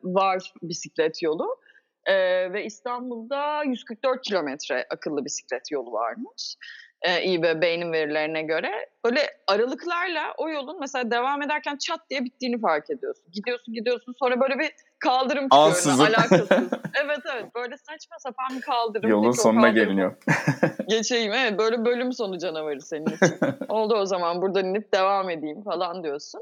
var 0.04 0.54
bisiklet 0.64 1.24
yolu. 1.24 1.58
E, 2.06 2.14
ve 2.54 2.66
İstanbul'da 2.66 3.64
144 3.64 4.22
kilometre 4.22 4.86
akıllı 4.90 5.26
bisiklet 5.26 5.72
yolu 5.72 5.92
varmış 5.92 6.56
e, 7.02 7.24
İBB'nin 7.24 7.92
verilerine 7.92 8.42
göre. 8.42 8.72
Böyle 9.06 9.20
aralıklarla 9.48 10.34
o 10.38 10.50
yolun 10.50 10.80
mesela 10.80 11.12
devam 11.12 11.42
ederken 11.42 11.78
çat 11.78 12.00
diye 12.10 12.24
bittiğini 12.24 12.62
fark 12.62 12.90
ediyorsun. 12.90 13.26
Gidiyorsun 13.32 13.74
gidiyorsun 13.74 14.16
sonra 14.20 14.40
böyle 14.40 14.60
bir 14.60 14.72
kaldırım 15.00 15.44
çıkıyor. 15.44 15.64
Ansızın. 15.64 16.06
Alakasız. 16.06 16.50
evet 17.04 17.20
evet 17.34 17.56
böyle 17.56 17.78
saçma 17.78 18.20
sapan 18.20 18.58
bir 18.58 18.62
kaldırım. 18.62 19.10
Yolun 19.10 19.32
Peki, 19.32 19.42
sonuna 19.42 19.70
geliniyor. 19.70 20.16
Geçeyim 20.88 21.34
evet 21.34 21.60
böyle 21.60 21.86
bölüm 21.86 22.14
sonu 22.14 22.38
canavarı 22.40 22.82
senin 22.82 23.06
için. 23.06 23.40
Oldu 23.70 23.96
o 23.96 24.06
zaman 24.06 24.42
buradan 24.42 24.66
inip 24.66 24.94
devam 24.94 25.30
edeyim 25.30 25.64
falan 25.64 26.04
diyorsun. 26.04 26.42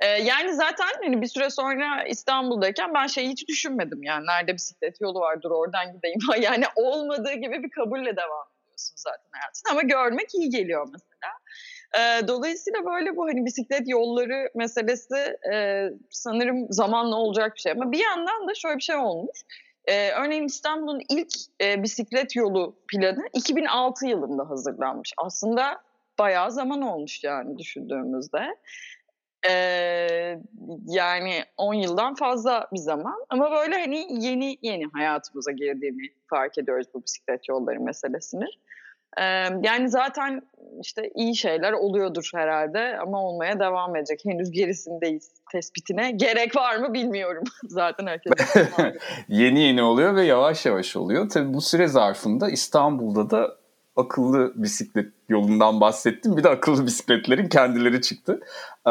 Ee, 0.00 0.06
yani 0.06 0.54
zaten 0.54 0.86
hani 1.04 1.22
bir 1.22 1.26
süre 1.26 1.50
sonra 1.50 2.04
İstanbul'dayken 2.04 2.94
ben 2.94 3.06
şeyi 3.06 3.28
hiç 3.28 3.48
düşünmedim 3.48 4.02
yani 4.02 4.26
nerede 4.26 4.54
bisiklet 4.54 5.00
yolu 5.00 5.20
vardır 5.20 5.50
oradan 5.50 5.92
gideyim. 5.92 6.18
yani 6.40 6.64
olmadığı 6.76 7.32
gibi 7.32 7.62
bir 7.62 7.70
kabulle 7.70 8.16
devam 8.16 8.46
ediyorsun 8.80 8.94
zaten 8.96 9.30
hayatın 9.30 9.70
ama 9.70 9.82
görmek 9.82 10.34
iyi 10.34 10.50
geliyor 10.50 10.88
mesela. 10.92 11.32
E, 11.94 12.28
dolayısıyla 12.28 12.84
böyle 12.84 13.16
bu 13.16 13.26
hani 13.26 13.44
bisiklet 13.46 13.88
yolları 13.88 14.50
meselesi 14.54 15.36
e, 15.52 15.88
sanırım 16.10 16.66
zamanla 16.70 17.16
olacak 17.16 17.54
bir 17.54 17.60
şey. 17.60 17.72
Ama 17.72 17.92
bir 17.92 17.98
yandan 17.98 18.48
da 18.48 18.54
şöyle 18.54 18.76
bir 18.76 18.82
şey 18.82 18.96
olmuş. 18.96 19.38
E, 19.84 20.10
örneğin 20.10 20.46
İstanbul'un 20.46 21.02
ilk 21.08 21.32
e, 21.60 21.82
bisiklet 21.82 22.36
yolu 22.36 22.76
planı 22.88 23.28
2006 23.32 24.06
yılında 24.06 24.50
hazırlanmış. 24.50 25.12
Aslında 25.16 25.82
bayağı 26.18 26.52
zaman 26.52 26.82
olmuş 26.82 27.24
yani 27.24 27.58
düşündüğümüzde. 27.58 28.56
Ee, 29.48 30.38
yani 30.86 31.44
10 31.56 31.74
yıldan 31.74 32.14
fazla 32.14 32.68
bir 32.72 32.78
zaman 32.78 33.24
ama 33.28 33.50
böyle 33.50 33.80
hani 33.80 34.24
yeni 34.24 34.58
yeni 34.62 34.84
hayatımıza 34.92 35.52
girdiğini 35.52 36.02
fark 36.26 36.58
ediyoruz 36.58 36.86
bu 36.94 37.02
bisiklet 37.02 37.48
yolları 37.48 37.80
meselesini 37.80 38.46
yani 39.62 39.88
zaten 39.88 40.42
işte 40.80 41.10
iyi 41.14 41.36
şeyler 41.36 41.72
oluyordur 41.72 42.30
herhalde 42.34 42.98
ama 42.98 43.24
olmaya 43.24 43.60
devam 43.60 43.96
edecek. 43.96 44.20
Henüz 44.24 44.50
gerisindeyiz 44.50 45.30
tespitine. 45.52 46.10
Gerek 46.10 46.56
var 46.56 46.76
mı 46.76 46.94
bilmiyorum. 46.94 47.44
zaten 47.64 48.06
herkes. 48.06 48.32
yeni 49.28 49.60
yeni 49.60 49.82
oluyor 49.82 50.16
ve 50.16 50.24
yavaş 50.24 50.66
yavaş 50.66 50.96
oluyor. 50.96 51.28
Tabii 51.28 51.54
bu 51.54 51.60
süre 51.60 51.86
zarfında 51.86 52.50
İstanbul'da 52.50 53.30
da 53.30 53.59
akıllı 54.00 54.52
bisiklet 54.56 55.12
yolundan 55.28 55.80
bahsettim. 55.80 56.36
Bir 56.36 56.44
de 56.44 56.48
akıllı 56.48 56.86
bisikletlerin 56.86 57.48
kendileri 57.48 58.02
çıktı. 58.02 58.40
Ee, 58.86 58.90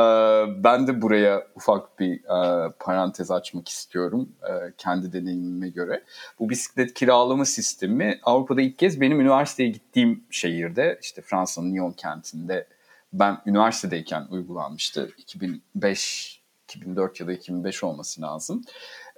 ben 0.63 0.87
de 0.87 1.01
buraya 1.01 1.47
ufak 1.55 1.99
bir 1.99 2.13
e, 2.13 2.71
parantez 2.79 3.31
açmak 3.31 3.69
istiyorum 3.69 4.29
e, 4.43 4.73
kendi 4.77 5.13
deneyimime 5.13 5.69
göre. 5.69 6.03
Bu 6.39 6.49
bisiklet 6.49 6.93
kiralama 6.93 7.45
sistemi 7.45 8.19
Avrupa'da 8.23 8.61
ilk 8.61 8.79
kez 8.79 9.01
benim 9.01 9.21
üniversiteye 9.21 9.69
gittiğim 9.69 10.23
şehirde 10.31 10.99
işte 11.01 11.21
Fransa'nın 11.21 11.73
Lyon 11.73 11.91
kentinde 11.91 12.67
ben 13.13 13.37
üniversitedeyken 13.45 14.27
uygulanmıştı. 14.29 15.09
2005 15.17 16.39
2004 16.69 17.19
ya 17.19 17.27
da 17.27 17.33
2005 17.33 17.83
olması 17.83 18.21
lazım. 18.21 18.63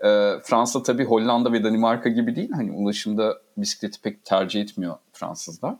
Ee, 0.03 0.33
Fransa 0.43 0.83
tabii 0.83 1.05
Hollanda 1.05 1.53
ve 1.53 1.63
Danimarka 1.63 2.09
gibi 2.09 2.35
değil. 2.35 2.51
Hani 2.51 2.71
ulaşımda 2.71 3.37
bisikleti 3.57 4.01
pek 4.01 4.25
tercih 4.25 4.61
etmiyor 4.61 4.95
Fransızlar. 5.13 5.75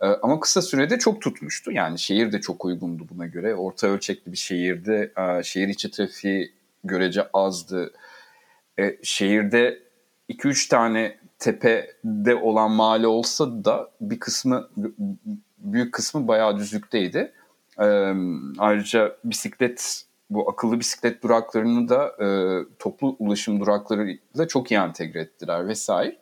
Ee, 0.00 0.06
ama 0.06 0.40
kısa 0.40 0.62
sürede 0.62 0.98
çok 0.98 1.22
tutmuştu. 1.22 1.72
Yani 1.72 1.98
şehir 1.98 2.32
de 2.32 2.40
çok 2.40 2.64
uygundu 2.64 3.06
buna 3.10 3.26
göre. 3.26 3.54
Orta 3.54 3.86
ölçekli 3.86 4.32
bir 4.32 4.36
şehirde 4.36 5.12
e, 5.18 5.42
şehir 5.42 5.68
içi 5.68 5.90
trafiği 5.90 6.52
görece 6.84 7.28
azdı. 7.32 7.92
E, 8.78 8.96
şehirde 9.02 9.82
2-3 10.30 10.68
tane 10.68 11.18
tepede 11.38 12.34
olan 12.34 12.70
mahalle 12.70 13.06
olsa 13.06 13.64
da 13.64 13.90
bir 14.00 14.20
kısmı 14.20 14.68
büyük 15.58 15.94
kısmı 15.94 16.28
bayağı 16.28 16.58
düzlükteydi. 16.58 17.32
Ee, 17.80 18.12
ayrıca 18.58 19.16
bisiklet 19.24 20.05
bu 20.30 20.50
akıllı 20.50 20.80
bisiklet 20.80 21.22
duraklarını 21.22 21.88
da 21.88 22.24
e, 22.24 22.28
toplu 22.78 23.16
ulaşım 23.18 23.60
duraklarıyla 23.60 24.48
çok 24.48 24.70
iyi 24.70 24.80
entegre 24.80 25.20
ettiler 25.20 25.68
vesaire. 25.68 26.18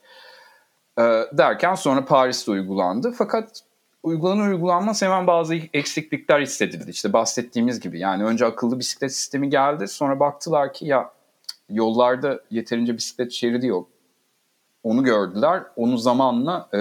E, 0.98 1.02
derken 1.32 1.74
sonra 1.74 2.04
Paris'te 2.04 2.50
uygulandı. 2.50 3.12
Fakat 3.18 3.60
uygulanır 4.02 4.48
uygulanmaz 4.48 5.02
hemen 5.02 5.26
bazı 5.26 5.54
eksiklikler 5.72 6.40
hissedildi. 6.40 6.90
İşte 6.90 7.12
bahsettiğimiz 7.12 7.80
gibi 7.80 7.98
yani 7.98 8.24
önce 8.24 8.46
akıllı 8.46 8.78
bisiklet 8.78 9.16
sistemi 9.16 9.50
geldi. 9.50 9.88
Sonra 9.88 10.20
baktılar 10.20 10.72
ki 10.72 10.86
ya 10.86 11.10
yollarda 11.70 12.40
yeterince 12.50 12.96
bisiklet 12.96 13.32
şeridi 13.32 13.66
yok. 13.66 13.88
Onu 14.84 15.04
gördüler. 15.04 15.62
Onu 15.76 15.98
zamanla 15.98 16.68
e, 16.72 16.78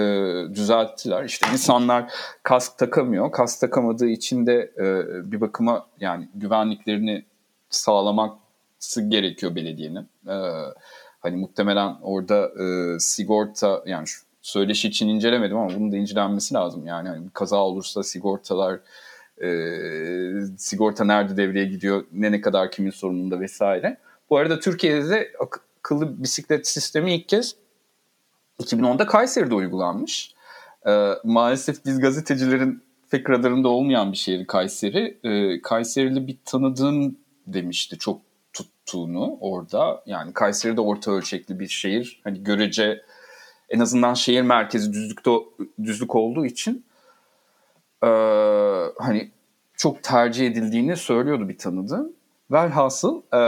düzelttiler. 0.54 1.24
İşte 1.24 1.46
insanlar 1.52 2.12
kask 2.42 2.78
takamıyor. 2.78 3.32
Kask 3.32 3.60
takamadığı 3.60 4.08
için 4.08 4.46
de 4.46 4.72
e, 4.78 4.84
bir 5.32 5.40
bakıma 5.40 5.86
yani 6.00 6.28
güvenliklerini 6.34 7.24
sağlaması 7.70 9.02
gerekiyor 9.08 9.54
belediyenin. 9.54 10.08
E, 10.28 10.36
Hani 11.24 11.36
muhtemelen 11.36 11.96
orada 12.02 12.50
e, 12.62 12.98
sigorta 12.98 13.82
yani 13.86 14.06
şu 14.06 14.22
söyleşi 14.42 14.88
için 14.88 15.08
incelemedim 15.08 15.56
ama 15.56 15.74
bunun 15.74 15.92
da 15.92 15.96
incelenmesi 15.96 16.54
lazım. 16.54 16.86
Yani 16.86 17.08
hani 17.08 17.26
kaza 17.34 17.56
olursa 17.56 18.02
sigortalar 18.02 18.80
e, 19.42 19.48
sigorta 20.58 21.04
nerede 21.04 21.36
devreye 21.36 21.64
gidiyor, 21.64 22.04
ne 22.12 22.32
ne 22.32 22.40
kadar 22.40 22.70
kimin 22.70 22.90
sorumluluğunda 22.90 23.40
vesaire. 23.40 23.96
Bu 24.30 24.36
arada 24.36 24.60
Türkiye'de 24.60 25.10
de 25.10 25.32
akıllı 25.80 26.22
bisiklet 26.22 26.66
sistemi 26.66 27.14
ilk 27.14 27.28
kez 27.28 27.56
2010'da 28.60 29.06
Kayseri'de 29.06 29.54
uygulanmış. 29.54 30.34
E, 30.86 31.10
maalesef 31.24 31.84
biz 31.84 32.00
gazetecilerin 32.00 32.82
pek 33.10 33.30
radarında 33.30 33.68
olmayan 33.68 34.12
bir 34.12 34.16
şehir 34.16 34.46
Kayseri. 34.46 35.18
E, 35.24 35.62
Kayserili 35.62 36.26
bir 36.26 36.38
tanıdığım 36.44 37.16
demişti 37.46 37.98
çok 37.98 38.20
tuttuğunu 38.52 39.36
orada. 39.40 40.02
Yani 40.06 40.32
Kayseri'de 40.32 40.80
orta 40.80 41.10
ölçekli 41.10 41.60
bir 41.60 41.68
şehir. 41.68 42.20
Hani 42.24 42.44
görece 42.44 43.02
en 43.68 43.80
azından 43.80 44.14
şehir 44.14 44.42
merkezi 44.42 44.92
düzlükte 44.92 45.30
düzlük 45.82 46.14
olduğu 46.14 46.46
için 46.46 46.84
e, 48.02 48.08
hani 48.98 49.30
çok 49.76 50.02
tercih 50.02 50.46
edildiğini 50.46 50.96
söylüyordu 50.96 51.48
bir 51.48 51.58
tanıdığım. 51.58 52.12
Velhasıl 52.50 53.22
e, 53.32 53.40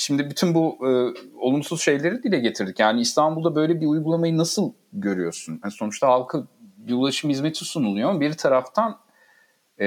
şimdi 0.00 0.30
bütün 0.30 0.54
bu 0.54 0.78
e, 0.82 0.90
olumsuz 1.38 1.82
şeyleri 1.82 2.22
dile 2.22 2.38
getirdik. 2.38 2.78
Yani 2.78 3.00
İstanbul'da 3.00 3.54
böyle 3.54 3.80
bir 3.80 3.86
uygulamayı 3.86 4.38
nasıl 4.38 4.72
görüyorsun? 4.92 5.60
Yani 5.64 5.72
sonuçta 5.72 6.08
halka 6.08 6.42
bir 6.76 6.92
ulaşım 6.92 7.30
hizmeti 7.30 7.64
sunuluyor. 7.64 8.20
Bir 8.20 8.32
taraftan 8.32 8.98
e, 9.78 9.86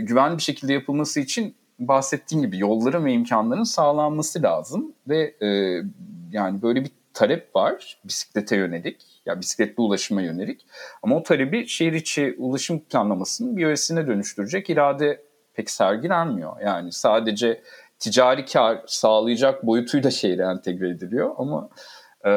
güvenli 0.00 0.36
bir 0.36 0.42
şekilde 0.42 0.72
yapılması 0.72 1.20
için 1.20 1.54
bahsettiğim 1.78 2.44
gibi 2.44 2.58
yolların 2.58 3.04
ve 3.04 3.12
imkanların 3.12 3.64
sağlanması 3.64 4.42
lazım 4.42 4.92
ve 5.08 5.36
e, 5.42 5.48
yani 6.32 6.62
böyle 6.62 6.84
bir 6.84 6.90
talep 7.14 7.56
var 7.56 8.00
bisiklete 8.04 8.56
yönelik 8.56 9.02
ya 9.02 9.32
yani 9.32 9.40
bisikletli 9.40 9.80
ulaşıma 9.80 10.22
yönelik 10.22 10.66
ama 11.02 11.16
o 11.16 11.22
talebi 11.22 11.68
şehir 11.68 11.92
içi 11.92 12.34
ulaşım 12.38 12.80
planlamasının 12.80 13.56
bir 13.56 13.66
öğesine 13.66 14.06
dönüştürecek 14.06 14.70
irade 14.70 15.22
pek 15.54 15.70
sergilenmiyor. 15.70 16.60
Yani 16.60 16.92
sadece 16.92 17.62
ticari 17.98 18.44
kar 18.44 18.82
sağlayacak 18.86 19.66
boyutuyla 19.66 20.10
şehre 20.10 20.42
entegre 20.42 20.90
ediliyor 20.90 21.34
ama 21.38 21.68
e, 22.24 22.30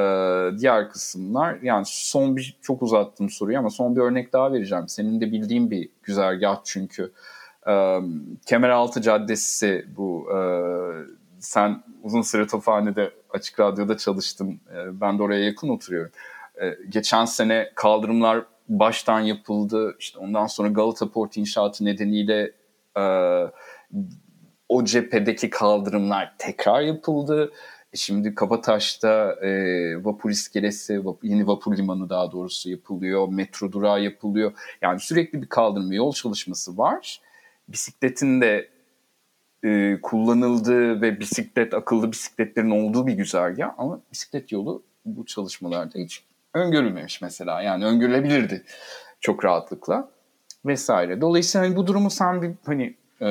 diğer 0.59 0.89
kısımlar 0.89 1.57
yani 1.61 1.83
son 1.87 2.37
bir 2.37 2.57
çok 2.61 2.81
uzattım 2.81 3.29
soruyu 3.29 3.59
ama 3.59 3.69
son 3.69 3.95
bir 3.95 4.01
örnek 4.01 4.33
daha 4.33 4.53
vereceğim. 4.53 4.87
Senin 4.87 5.21
de 5.21 5.31
bildiğin 5.31 5.71
bir 5.71 5.89
güzergah 6.03 6.61
çünkü. 6.63 7.11
E, 7.67 7.99
Kemeraltı 8.45 9.01
Caddesi 9.01 9.85
bu 9.97 10.27
e, 10.35 10.39
sen 11.39 11.83
uzun 12.03 12.21
süre 12.21 12.47
Tophane'de 12.47 13.11
Açık 13.29 13.59
Radyo'da 13.59 13.97
çalıştın. 13.97 14.61
E, 14.75 15.01
ben 15.01 15.19
de 15.19 15.23
oraya 15.23 15.45
yakın 15.45 15.69
oturuyorum. 15.69 16.11
E, 16.61 16.77
geçen 16.89 17.25
sene 17.25 17.71
kaldırımlar 17.75 18.45
baştan 18.69 19.19
yapıldı. 19.19 19.95
İşte 19.99 20.19
ondan 20.19 20.47
sonra 20.47 20.67
Galata 20.67 21.11
Port 21.11 21.37
inşaatı 21.37 21.85
nedeniyle 21.85 22.51
e, 22.97 23.03
o 24.69 24.85
cephedeki 24.85 25.49
kaldırımlar 25.49 26.35
tekrar 26.37 26.81
yapıldı. 26.81 27.51
E 27.93 27.97
şimdi 27.97 28.35
Kabataş'ta 28.35 29.35
e, 29.41 29.49
vapur 30.05 30.29
iskelesi, 30.29 31.05
vap, 31.05 31.23
yeni 31.23 31.47
vapur 31.47 31.77
limanı 31.77 32.09
daha 32.09 32.31
doğrusu 32.31 32.69
yapılıyor. 32.69 33.27
Metro 33.27 33.71
durağı 33.71 34.01
yapılıyor. 34.01 34.51
Yani 34.81 34.99
sürekli 34.99 35.41
bir 35.41 35.47
kaldırım 35.47 35.91
ve 35.91 35.95
yol 35.95 36.13
çalışması 36.13 36.77
var. 36.77 37.21
Bisikletin 37.67 38.41
de 38.41 38.69
e, 39.63 39.99
kullanıldığı 40.01 41.01
ve 41.01 41.19
bisiklet, 41.19 41.73
akıllı 41.73 42.11
bisikletlerin 42.11 42.69
olduğu 42.69 43.07
bir 43.07 43.13
güzergah 43.13 43.73
ama 43.77 44.01
bisiklet 44.11 44.51
yolu 44.51 44.83
bu 45.05 45.25
çalışmalarda 45.25 45.99
hiç 45.99 46.23
öngörülmemiş 46.53 47.21
mesela. 47.21 47.61
Yani 47.61 47.85
öngörülebilirdi 47.85 48.63
çok 49.19 49.45
rahatlıkla 49.45 50.09
vesaire. 50.65 51.21
Dolayısıyla 51.21 51.67
hani 51.67 51.75
bu 51.75 51.87
durumu 51.87 52.09
sen 52.09 52.41
bir 52.41 52.51
hani 52.65 52.95
e, 53.21 53.27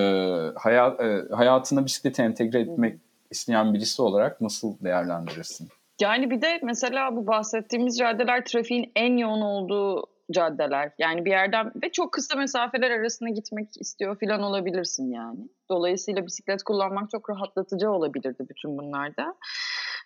hayat, 0.56 1.00
e, 1.00 1.24
hayatına 1.32 1.84
bisikleti 1.84 2.22
entegre 2.22 2.60
etmek 2.60 3.00
isteyen 3.30 3.74
birisi 3.74 4.02
olarak 4.02 4.40
nasıl 4.40 4.78
değerlendirirsin? 4.84 5.68
Yani 6.00 6.30
bir 6.30 6.42
de 6.42 6.60
mesela 6.62 7.16
bu 7.16 7.26
bahsettiğimiz 7.26 7.98
caddeler 7.98 8.44
trafiğin 8.44 8.92
en 8.96 9.16
yoğun 9.16 9.40
olduğu 9.40 10.04
caddeler. 10.32 10.92
Yani 10.98 11.24
bir 11.24 11.30
yerden 11.30 11.72
ve 11.82 11.92
çok 11.92 12.12
kısa 12.12 12.36
mesafeler 12.36 12.90
arasında 12.90 13.30
gitmek 13.30 13.80
istiyor 13.80 14.16
falan 14.20 14.42
olabilirsin 14.42 15.12
yani. 15.12 15.48
Dolayısıyla 15.68 16.26
bisiklet 16.26 16.62
kullanmak 16.62 17.10
çok 17.10 17.30
rahatlatıcı 17.30 17.90
olabilirdi 17.90 18.46
bütün 18.50 18.78
bunlarda. 18.78 19.34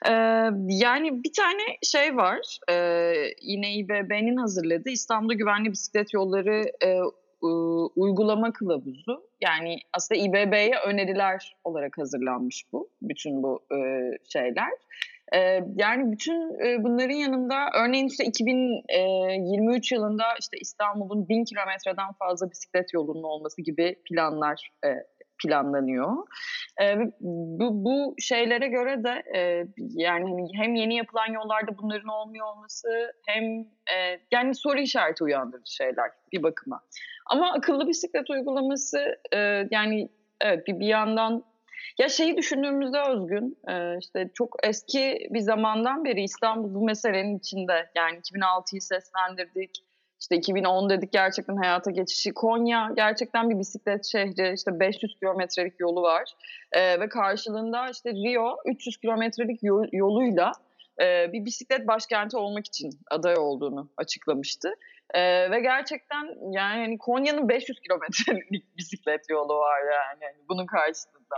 Ee, 0.08 0.12
yani 0.68 1.24
bir 1.24 1.32
tane 1.36 1.62
şey 1.82 2.16
var. 2.16 2.58
E, 2.70 3.14
yine 3.42 3.74
İBB'nin 3.74 4.36
hazırladığı 4.36 4.90
İstanbul'da 4.90 5.34
Güvenli 5.34 5.70
Bisiklet 5.70 6.14
Yolları 6.14 6.64
e, 6.84 6.98
uygulama 7.96 8.52
kılavuzu. 8.52 9.26
Yani 9.40 9.76
aslında 9.92 10.20
İBB'ye 10.20 10.72
öneriler 10.86 11.56
olarak 11.64 11.98
hazırlanmış 11.98 12.64
bu. 12.72 12.90
Bütün 13.02 13.42
bu 13.42 13.62
e, 13.72 13.78
şeyler. 14.32 14.70
E, 15.34 15.38
yani 15.76 16.12
bütün 16.12 16.66
e, 16.66 16.82
bunların 16.82 17.14
yanında 17.14 17.54
örneğin 17.74 18.06
işte 18.06 18.24
2023 18.24 19.92
yılında 19.92 20.24
işte 20.40 20.58
İstanbul'un 20.60 21.28
bin 21.28 21.44
kilometreden 21.44 22.12
fazla 22.18 22.50
bisiklet 22.50 22.94
yolunun 22.94 23.22
olması 23.22 23.62
gibi 23.62 23.96
planlar 24.08 24.70
e, 24.84 24.88
planlanıyor. 25.38 26.16
E, 26.82 26.96
bu, 27.20 27.84
bu 27.84 28.14
şeylere 28.18 28.68
göre 28.68 29.04
de 29.04 29.22
e, 29.38 29.66
yani 29.78 30.24
hani 30.30 30.48
hem 30.54 30.74
yeni 30.74 30.96
yapılan 30.96 31.32
yollarda 31.32 31.78
bunların 31.78 32.08
olmuyor 32.08 32.46
olması 32.46 32.88
hem 33.26 33.44
e, 33.96 34.20
yani 34.32 34.54
soru 34.54 34.78
işareti 34.78 35.24
uyandırıcı 35.24 35.74
şeyler 35.74 36.10
bir 36.32 36.42
bakıma. 36.42 36.80
Ama 37.26 37.52
akıllı 37.52 37.88
bisiklet 37.88 38.30
uygulaması 38.30 39.16
e, 39.32 39.68
yani 39.70 40.08
evet 40.40 40.66
bir, 40.66 40.80
bir 40.80 40.86
yandan 40.86 41.44
ya 41.98 42.08
şeyi 42.08 42.36
düşündüğümüzde 42.36 43.00
Özgün, 43.00 43.58
e, 43.68 43.98
işte 43.98 44.30
çok 44.34 44.56
eski 44.62 45.28
bir 45.30 45.40
zamandan 45.40 46.04
beri 46.04 46.22
İstanbul 46.22 46.74
bu 46.74 46.84
meselenin 46.84 47.38
içinde. 47.38 47.90
Yani 47.94 48.18
2006'yı 48.18 48.80
seslendirdik, 48.80 49.70
işte 50.22 50.36
2010 50.36 50.90
dedik 50.90 51.12
gerçekten 51.12 51.56
hayata 51.56 51.90
geçişi. 51.90 52.32
Konya 52.32 52.90
gerçekten 52.96 53.50
bir 53.50 53.58
bisiklet 53.58 54.04
şehri, 54.04 54.54
işte 54.54 54.80
500 54.80 55.18
kilometrelik 55.18 55.80
yolu 55.80 56.02
var. 56.02 56.32
E, 56.72 57.00
ve 57.00 57.08
karşılığında 57.08 57.90
işte 57.90 58.12
Rio 58.12 58.56
300 58.64 58.96
kilometrelik 58.96 59.60
yoluyla 59.92 60.52
e, 61.00 61.32
bir 61.32 61.44
bisiklet 61.44 61.86
başkenti 61.86 62.36
olmak 62.36 62.66
için 62.66 62.90
aday 63.10 63.34
olduğunu 63.38 63.90
açıklamıştı. 63.96 64.74
Ee, 65.14 65.50
ve 65.50 65.60
gerçekten 65.60 66.24
yani 66.50 66.80
hani 66.80 66.98
Konya'nın 66.98 67.48
500 67.48 67.80
kilometrelik 67.80 68.76
bisiklet 68.76 69.30
yolu 69.30 69.58
var 69.58 69.80
yani, 69.80 70.24
yani 70.24 70.36
bunun 70.48 70.66
karşısında. 70.66 71.36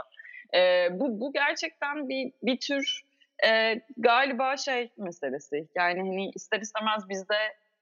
Ee, 0.55 0.89
bu, 0.91 1.21
bu 1.21 1.33
gerçekten 1.33 2.09
bir, 2.09 2.33
bir 2.43 2.61
tür 2.61 3.03
e, 3.47 3.81
galiba 3.97 4.57
şey 4.57 4.91
meselesi. 4.97 5.69
Yani 5.75 5.99
hani 5.99 6.31
ister 6.35 6.61
istemez 6.61 7.09
bizde 7.09 7.37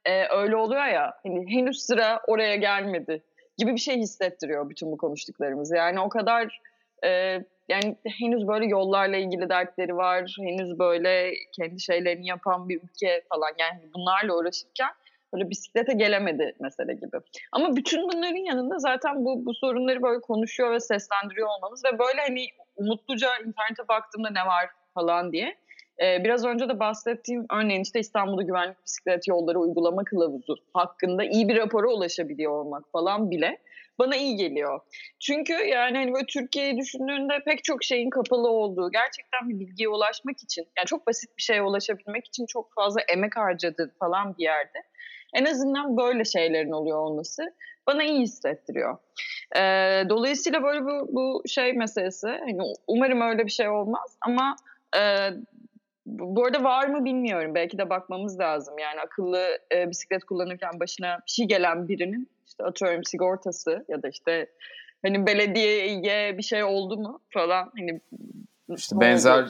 e, 0.05 0.27
öyle 0.29 0.57
oluyor 0.57 0.87
ya 0.87 1.15
hani 1.23 1.55
henüz 1.55 1.83
sıra 1.83 2.21
oraya 2.27 2.57
gelmedi 2.57 3.23
gibi 3.59 3.73
bir 3.73 3.81
şey 3.81 3.97
hissettiriyor 3.97 4.71
bütün 4.71 4.93
bu 4.93 4.97
konuştuklarımız. 4.97 5.71
Yani 5.71 6.01
o 6.01 6.09
kadar 6.09 6.61
e, 7.05 7.09
yani 7.69 7.97
henüz 8.07 8.49
böyle 8.49 8.67
yollarla 8.67 9.17
ilgili 9.17 9.49
dertleri 9.49 9.97
var. 9.97 10.37
Henüz 10.41 10.79
böyle 10.79 11.33
kendi 11.57 11.81
şeylerini 11.81 12.27
yapan 12.27 12.69
bir 12.69 12.81
ülke 12.83 13.23
falan 13.29 13.53
yani 13.59 13.81
bunlarla 13.95 14.37
uğraşırken 14.37 14.91
böyle 15.35 15.51
bisiklete 15.51 15.93
gelemedi 15.93 16.55
mesele 16.61 16.95
gibi. 16.95 17.17
Ama 17.53 17.77
bütün 17.77 18.03
bunların 18.03 18.45
yanında 18.45 18.79
zaten 18.79 19.25
bu, 19.25 19.47
bu 19.47 19.55
sorunları 19.55 20.03
böyle 20.03 20.21
konuşuyor 20.21 20.73
ve 20.73 20.81
seslendiriyor 20.81 21.49
olmamız 21.49 21.85
ve 21.85 21.99
böyle 21.99 22.21
hani 22.21 22.47
umutluca 22.77 23.29
internete 23.37 23.89
baktığımda 23.89 24.31
ne 24.31 24.47
var 24.47 24.67
falan 24.95 25.33
diye. 25.33 25.57
Ee, 26.03 26.25
biraz 26.25 26.45
önce 26.45 26.69
de 26.69 26.81
bahsettiğim 26.81 27.47
örneğin 27.53 27.83
işte 27.83 28.01
İstanbul'da 28.01 28.43
güvenlik 28.43 28.85
bisiklet 28.85 29.29
yolları 29.29 29.59
uygulama 29.59 30.05
kılavuzu 30.05 30.57
hakkında 30.75 31.25
iyi 31.25 31.49
bir 31.49 31.57
rapora 31.57 31.89
ulaşabiliyor 31.89 32.53
olmak 32.53 32.91
falan 32.93 33.31
bile 33.31 33.59
bana 33.99 34.17
iyi 34.17 34.37
geliyor. 34.37 34.81
Çünkü 35.21 35.53
yani 35.53 35.97
hani 35.97 36.13
böyle 36.15 36.27
Türkiye'yi 36.27 36.77
düşündüğünde 36.77 37.45
pek 37.45 37.65
çok 37.65 37.85
şeyin 37.85 38.11
kapalı 38.11 38.49
olduğu, 38.49 38.91
gerçekten 38.91 39.49
bir 39.49 39.61
bilgiye 39.61 39.89
ulaşmak 39.89 40.43
için, 40.43 40.67
yani 40.79 40.87
çok 40.87 41.07
basit 41.07 41.37
bir 41.37 41.43
şeye 41.43 41.63
ulaşabilmek 41.63 42.27
için 42.27 42.47
çok 42.47 42.75
fazla 42.75 43.01
emek 43.01 43.37
harcadı 43.37 43.93
falan 43.99 44.37
bir 44.39 44.43
yerde. 44.43 44.79
En 45.35 45.45
azından 45.45 45.97
böyle 45.97 46.25
şeylerin 46.25 46.73
oluyor 46.73 46.99
olması 46.99 47.55
bana 47.87 48.03
iyi 48.03 48.21
hissettiriyor. 48.21 48.99
E, 49.57 49.61
dolayısıyla 50.09 50.63
böyle 50.63 50.85
bu, 50.85 51.09
bu 51.13 51.43
şey 51.49 51.73
meselesi, 51.73 52.27
hani 52.27 52.59
umarım 52.87 53.21
öyle 53.21 53.47
bir 53.47 53.51
şey 53.51 53.69
olmaz 53.69 54.17
ama 54.21 54.57
e, 54.97 55.01
bu 56.07 56.45
arada 56.45 56.65
var 56.65 56.87
mı 56.87 57.05
bilmiyorum. 57.05 57.55
Belki 57.55 57.79
de 57.79 57.91
bakmamız 57.91 58.41
lazım. 58.41 58.79
Yani 58.79 59.01
akıllı 59.01 59.59
e, 59.75 59.91
bisiklet 59.91 60.25
kullanırken 60.25 60.81
başına 60.81 61.19
bir 61.27 61.31
şey 61.31 61.47
gelen 61.47 61.89
birinin 61.89 62.29
işte 62.47 62.65
atıyorum 62.65 63.05
sigortası 63.05 63.85
ya 63.89 64.03
da 64.03 64.09
işte 64.09 64.47
hani 65.05 65.27
belediyeye 65.27 66.39
bir 66.39 66.43
şey 66.43 66.65
oldu 66.65 66.97
mu 66.97 67.21
falan 67.31 67.73
hani 67.79 68.01
işte 68.77 69.01
benzer 69.01 69.47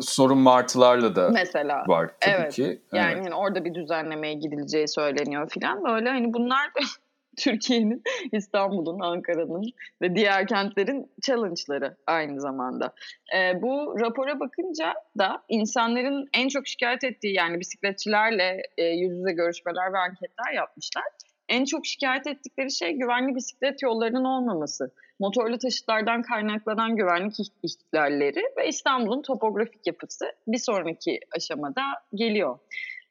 sorun 0.00 0.38
martılarla 0.38 1.16
da 1.16 1.28
mesela 1.28 1.84
var 1.86 2.10
tabii 2.20 2.34
evet. 2.34 2.54
ki. 2.54 2.82
Yani 2.92 3.12
evet. 3.12 3.24
hani 3.24 3.34
orada 3.34 3.64
bir 3.64 3.74
düzenlemeye 3.74 4.34
gidileceği 4.34 4.88
söyleniyor 4.88 5.50
filan. 5.50 5.84
Böyle 5.84 6.08
hani 6.08 6.34
bunlar 6.34 6.70
Türkiye'nin, 7.36 8.02
İstanbul'un, 8.32 9.00
Ankara'nın 9.00 9.72
ve 10.02 10.16
diğer 10.16 10.46
kentlerin 10.46 11.10
challenge'ları 11.22 11.96
aynı 12.06 12.40
zamanda. 12.40 12.94
E, 13.36 13.62
bu 13.62 14.00
rapora 14.00 14.40
bakınca 14.40 14.94
da 15.18 15.42
insanların 15.48 16.28
en 16.34 16.48
çok 16.48 16.66
şikayet 16.66 17.04
ettiği 17.04 17.34
yani 17.34 17.60
bisikletçilerle 17.60 18.62
e, 18.78 18.84
yüz 18.84 19.18
yüze 19.18 19.32
görüşmeler 19.32 19.92
ve 19.92 19.98
anketler 19.98 20.52
yapmışlar. 20.54 21.04
En 21.48 21.64
çok 21.64 21.86
şikayet 21.86 22.26
ettikleri 22.26 22.72
şey 22.72 22.92
güvenli 22.92 23.34
bisiklet 23.34 23.82
yollarının 23.82 24.24
olmaması. 24.24 24.92
Motorlu 25.20 25.58
taşıtlardan 25.58 26.22
kaynaklanan 26.22 26.96
güvenlik 26.96 27.34
ihlalleri 27.62 28.42
ve 28.56 28.68
İstanbul'un 28.68 29.22
topografik 29.22 29.86
yapısı 29.86 30.24
bir 30.46 30.58
sonraki 30.58 31.20
aşamada 31.36 31.82
geliyor. 32.14 32.58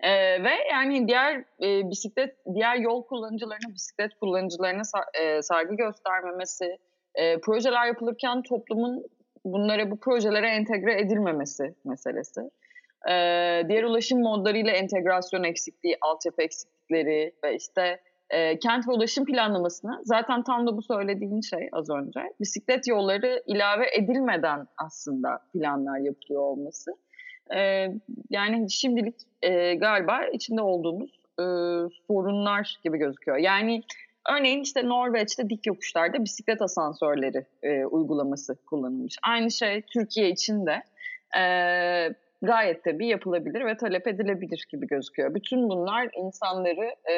Ee, 0.04 0.44
ve 0.44 0.52
yani 0.72 1.08
diğer 1.08 1.38
e, 1.38 1.90
bisiklet, 1.90 2.36
diğer 2.56 2.76
yol 2.76 3.04
kullanıcılarına, 3.04 3.74
bisiklet 3.74 4.16
kullanıcılarına 4.16 4.82
e, 5.22 5.42
saygı 5.42 5.76
göstermemesi, 5.76 6.78
e, 7.16 7.42
projeler 7.42 7.86
yapılırken 7.86 8.42
toplumun 8.42 9.06
bunlara 9.46 9.92
bu 9.92 10.00
projelere 10.00 10.48
entegre 10.48 11.02
edilmemesi 11.02 11.76
meselesi. 11.86 12.42
Ee, 13.10 13.64
diğer 13.70 13.84
ulaşım 13.84 14.22
modlarıyla 14.22 14.72
entegrasyon 14.72 15.44
eksikliği, 15.44 15.98
altyapı 16.02 16.42
eksiklikleri 16.42 17.34
ve 17.44 17.56
işte 17.56 18.00
e, 18.30 18.60
kent 18.60 18.88
ve 18.88 18.92
ulaşım 18.92 19.26
planlamasına 19.26 20.02
zaten 20.04 20.44
tam 20.44 20.68
da 20.68 20.78
bu 20.78 20.82
söylediğin 20.82 21.42
şey 21.42 21.70
az 21.72 21.90
önce 21.90 22.20
bisiklet 22.40 22.88
yolları 22.88 23.44
ilave 23.48 23.86
edilmeden 23.98 24.68
aslında 24.78 25.40
planlar 25.54 26.00
yapılıyor 26.00 26.42
olması. 26.42 26.92
E, 27.56 27.92
yani 28.30 28.72
şimdilik 28.72 29.16
e, 29.42 29.76
galiba 29.76 30.26
içinde 30.26 30.62
olduğumuz 30.62 31.12
e, 31.40 31.46
sorunlar 32.08 32.80
gibi 32.84 32.98
gözüküyor. 32.98 33.38
Yani 33.38 33.82
örneğin 34.30 34.62
işte 34.62 34.90
Norveç'te 34.90 35.50
dik 35.50 35.68
yokuşlarda 35.68 36.24
bisiklet 36.24 36.62
asansörleri 36.62 37.46
e, 37.64 37.86
uygulaması 37.86 38.56
kullanılmış. 38.66 39.18
Aynı 39.24 39.52
şey 39.52 39.82
Türkiye 39.82 40.30
için 40.30 40.66
de 40.66 40.84
e, 41.40 41.44
gayet 42.42 42.84
tabii 42.84 43.08
yapılabilir 43.08 43.66
ve 43.66 43.78
talep 43.78 44.08
edilebilir 44.08 44.66
gibi 44.72 44.88
gözüküyor. 44.88 45.36
Bütün 45.36 45.70
bunlar 45.70 46.10
insanları 46.18 46.96
e, 47.06 47.16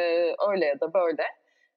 öyle 0.51 0.65
ya 0.65 0.79
da 0.79 0.93
böyle 0.93 1.23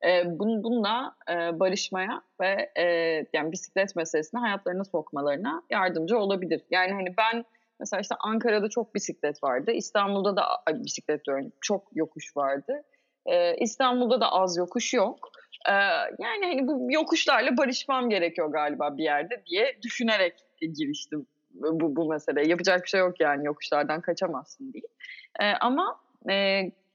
e, 0.05 0.38
bun, 0.38 0.64
bununla 0.64 1.14
e, 1.31 1.61
barışmaya 1.61 2.23
ve 2.40 2.71
e, 2.77 2.85
yani 3.33 3.53
bisiklet 3.53 3.97
meselesini 3.97 4.40
hayatlarına 4.40 4.85
sokmalarına 4.85 5.62
yardımcı 5.71 6.19
olabilir. 6.19 6.62
Yani 6.71 6.92
hani 6.92 7.16
ben 7.16 7.45
mesela 7.81 8.01
işte 8.01 8.15
Ankara'da 8.21 8.69
çok 8.69 8.95
bisiklet 8.95 9.43
vardı, 9.43 9.71
İstanbul'da 9.71 10.37
da 10.37 10.45
bisiklet 10.75 11.25
diyorum 11.25 11.53
çok 11.61 11.83
yokuş 11.95 12.37
vardı. 12.37 12.83
E, 13.27 13.57
İstanbul'da 13.57 14.21
da 14.21 14.33
az 14.33 14.57
yokuş 14.57 14.95
yok. 14.95 15.31
E, 15.69 15.73
yani 16.19 16.47
hani 16.47 16.67
bu 16.67 16.87
yokuşlarla 16.91 17.57
barışmam 17.57 18.11
gerekiyor 18.11 18.49
galiba 18.53 18.97
bir 18.97 19.05
yerde 19.05 19.43
diye 19.47 19.79
düşünerek 19.83 20.35
giriştim 20.61 21.27
bu, 21.61 21.97
bu 21.97 22.09
mesele. 22.09 22.49
Yapacak 22.49 22.83
bir 22.83 22.89
şey 22.89 23.01
yok 23.01 23.21
yani 23.21 23.47
yokuşlardan 23.47 24.01
kaçamazsın 24.01 24.73
diye. 24.73 24.85
E, 25.41 25.45
ama 25.61 26.01
e, 26.31 26.35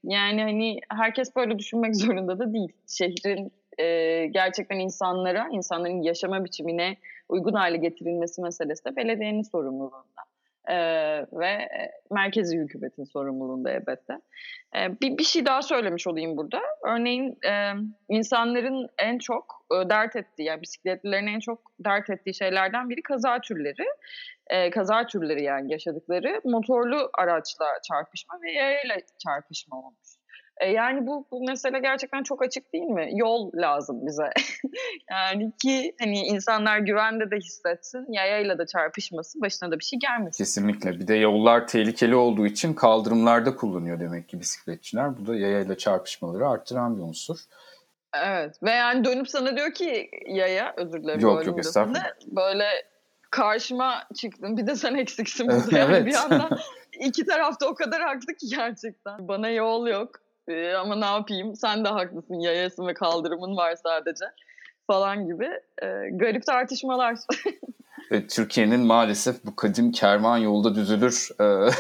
yani 0.04 0.42
hani 0.42 0.80
herkes 0.90 1.36
böyle 1.36 1.60
düşünmek 1.60 1.96
zorunda 2.02 2.40
da 2.40 2.54
değil. 2.54 2.74
Şehrin 2.88 3.52
e, 3.78 4.26
gerçekten 4.26 4.80
insanlara, 4.80 5.48
insanların 5.52 6.02
yaşama 6.02 6.46
biçimine 6.46 6.98
uygun 7.30 7.54
hale 7.54 7.78
getirilmesi 7.78 8.42
meselesi 8.42 8.86
de 8.86 8.96
belediyenin 8.96 9.42
sorumluluğunda. 9.42 10.22
Ee, 10.70 10.76
ve 11.32 11.68
merkezi 12.12 12.58
hükümetin 12.58 13.04
sorumluluğunda 13.04 13.72
elbette. 13.72 14.14
Ee, 14.76 15.00
bir, 15.02 15.18
bir 15.18 15.24
şey 15.24 15.46
daha 15.46 15.62
söylemiş 15.62 16.08
olayım 16.08 16.38
burada. 16.38 16.62
Örneğin 16.86 17.38
e, 17.46 17.74
insanların 18.10 18.88
en 18.98 19.18
çok 19.18 19.66
e, 19.74 19.90
dert 19.90 20.16
ettiği, 20.16 20.44
yani 20.44 20.62
bisikletlilerin 20.62 21.28
en 21.28 21.40
çok 21.40 21.60
dert 21.86 22.10
ettiği 22.10 22.34
şeylerden 22.34 22.90
biri 22.90 23.02
kaza 23.02 23.42
türleri. 23.42 23.86
E, 24.48 24.70
kaza 24.70 25.06
türleri 25.06 25.44
yani 25.44 25.72
yaşadıkları 25.72 26.42
motorlu 26.44 27.10
araçla 27.14 27.66
çarpışma 27.88 28.40
ve 28.44 28.52
yayayla 28.52 28.96
çarpışma 29.26 29.78
olmuş. 29.78 30.21
E, 30.62 30.72
yani 30.72 31.08
bu, 31.08 31.26
bu 31.32 31.44
mesele 31.48 31.80
gerçekten 31.80 32.24
çok 32.24 32.42
açık 32.42 32.74
değil 32.74 32.84
mi? 32.84 33.10
Yol 33.14 33.52
lazım 33.56 34.08
bize. 34.08 34.30
yani 35.10 35.52
ki 35.62 35.96
hani 36.00 36.20
insanlar 36.20 36.80
güvende 36.80 37.32
de 37.32 37.38
hissetsin, 37.38 38.06
yayayla 38.10 38.58
da 38.58 38.66
çarpışmasın, 38.66 39.42
başına 39.42 39.72
da 39.72 39.80
bir 39.80 39.84
şey 39.84 40.00
gelmesin. 40.00 40.44
Kesinlikle. 40.44 41.00
Bir 41.00 41.08
de 41.08 41.16
yollar 41.16 41.68
tehlikeli 41.68 42.16
olduğu 42.16 42.46
için 42.46 42.74
kaldırımlarda 42.74 43.56
kullanıyor 43.56 44.00
demek 44.00 44.30
ki 44.30 44.40
bisikletçiler. 44.40 45.18
Bu 45.18 45.28
da 45.28 45.36
yayayla 45.36 45.78
çarpışmaları 45.78 46.48
arttıran 46.48 46.98
bir 46.98 47.02
unsur. 47.02 47.38
Evet. 48.14 48.64
Ve 48.64 48.72
yani 48.72 49.06
dönüp 49.06 49.30
sana 49.30 49.58
diyor 49.58 49.74
ki 49.74 50.10
yaya, 50.28 50.74
özür 50.78 51.04
dilerim. 51.04 51.20
Yok 51.20 51.46
yok 51.46 51.60
estağfurullah. 51.60 52.04
Böyle 52.28 52.66
karşıma 53.32 54.04
çıktın 54.16 54.58
bir 54.58 54.68
de 54.68 54.76
sen 54.76 54.96
eksiksin 54.96 55.48
burada. 55.48 55.62
Yani 55.78 55.96
evet. 55.96 56.06
bir 56.06 56.16
anda 56.16 56.50
iki 57.00 57.26
tarafta 57.26 57.68
o 57.68 57.76
kadar 57.76 58.02
haklı 58.02 58.34
ki 58.34 58.48
gerçekten. 58.56 59.28
Bana 59.28 59.50
yol 59.50 59.88
yok 59.88 60.22
ee, 60.52 60.74
ama 60.76 60.96
ne 60.96 61.06
yapayım? 61.06 61.56
Sen 61.56 61.86
de 61.86 61.90
haklısın. 61.90 62.40
Yayasın 62.40 62.88
ve 62.88 62.94
kaldırımın 62.94 63.58
var 63.58 63.76
sadece 63.76 64.26
falan 64.88 65.26
gibi 65.26 65.46
e, 65.82 65.88
garip 66.12 66.46
tartışmalar. 66.46 67.18
Türkiye'nin 68.30 68.80
maalesef 68.80 69.46
bu 69.46 69.56
kadim 69.56 69.92
kervan 69.92 70.38
yolda 70.38 70.76
düzülür 70.76 71.30
e, 71.40 71.44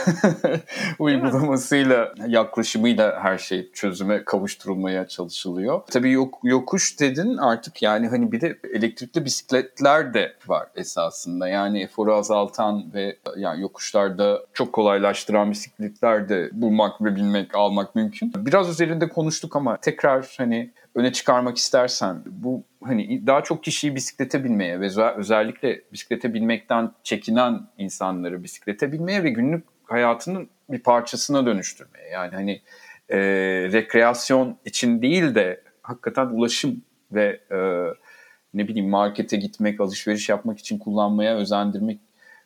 uygulamasıyla, 0.99 2.13
yaklaşımıyla 2.27 3.23
her 3.23 3.37
şey 3.37 3.71
çözüme 3.71 4.23
kavuşturulmaya 4.25 5.07
çalışılıyor. 5.07 5.81
Tabii 5.91 6.11
yok, 6.11 6.39
yokuş 6.43 6.99
dedin 6.99 7.37
artık 7.37 7.81
yani 7.81 8.07
hani 8.07 8.31
bir 8.31 8.41
de 8.41 8.59
elektrikli 8.73 9.25
bisikletler 9.25 10.13
de 10.13 10.33
var 10.47 10.67
esasında. 10.75 11.47
Yani 11.47 11.81
eforu 11.81 12.13
azaltan 12.13 12.93
ve 12.93 13.17
yani 13.37 13.61
yokuşlarda 13.61 14.39
çok 14.53 14.73
kolaylaştıran 14.73 15.51
bisikletler 15.51 16.29
de 16.29 16.49
bulmak 16.51 17.01
ve 17.01 17.15
bilmek, 17.15 17.55
almak 17.55 17.95
mümkün. 17.95 18.31
Biraz 18.35 18.69
üzerinde 18.69 19.09
konuştuk 19.09 19.55
ama 19.55 19.77
tekrar 19.77 20.35
hani 20.37 20.71
öne 20.95 21.13
çıkarmak 21.13 21.57
istersen 21.57 22.23
bu 22.25 22.63
hani 22.83 23.27
daha 23.27 23.43
çok 23.43 23.63
kişiyi 23.63 23.95
bisiklete 23.95 24.43
binmeye 24.43 24.79
ve 24.79 24.89
özellikle 25.17 25.81
bisiklete 25.93 26.33
binmekten 26.33 26.91
çekinen 27.03 27.59
insanları 27.77 28.43
bisiklete 28.43 28.91
binmeye 28.91 29.23
ve 29.23 29.29
günlük 29.29 29.65
hayatının 29.83 30.49
bir 30.69 30.79
parçasına 30.79 31.45
dönüştürmeye. 31.45 32.09
Yani 32.09 32.35
hani 32.35 32.61
e, 33.09 33.19
rekreasyon 33.71 34.57
için 34.65 35.01
değil 35.01 35.35
de 35.35 35.61
hakikaten 35.81 36.25
ulaşım 36.25 36.81
ve 37.11 37.39
e, 37.51 37.57
ne 38.53 38.67
bileyim 38.67 38.89
markete 38.89 39.37
gitmek, 39.37 39.81
alışveriş 39.81 40.29
yapmak 40.29 40.59
için 40.59 40.79
kullanmaya 40.79 41.35
özendirmek 41.35 41.99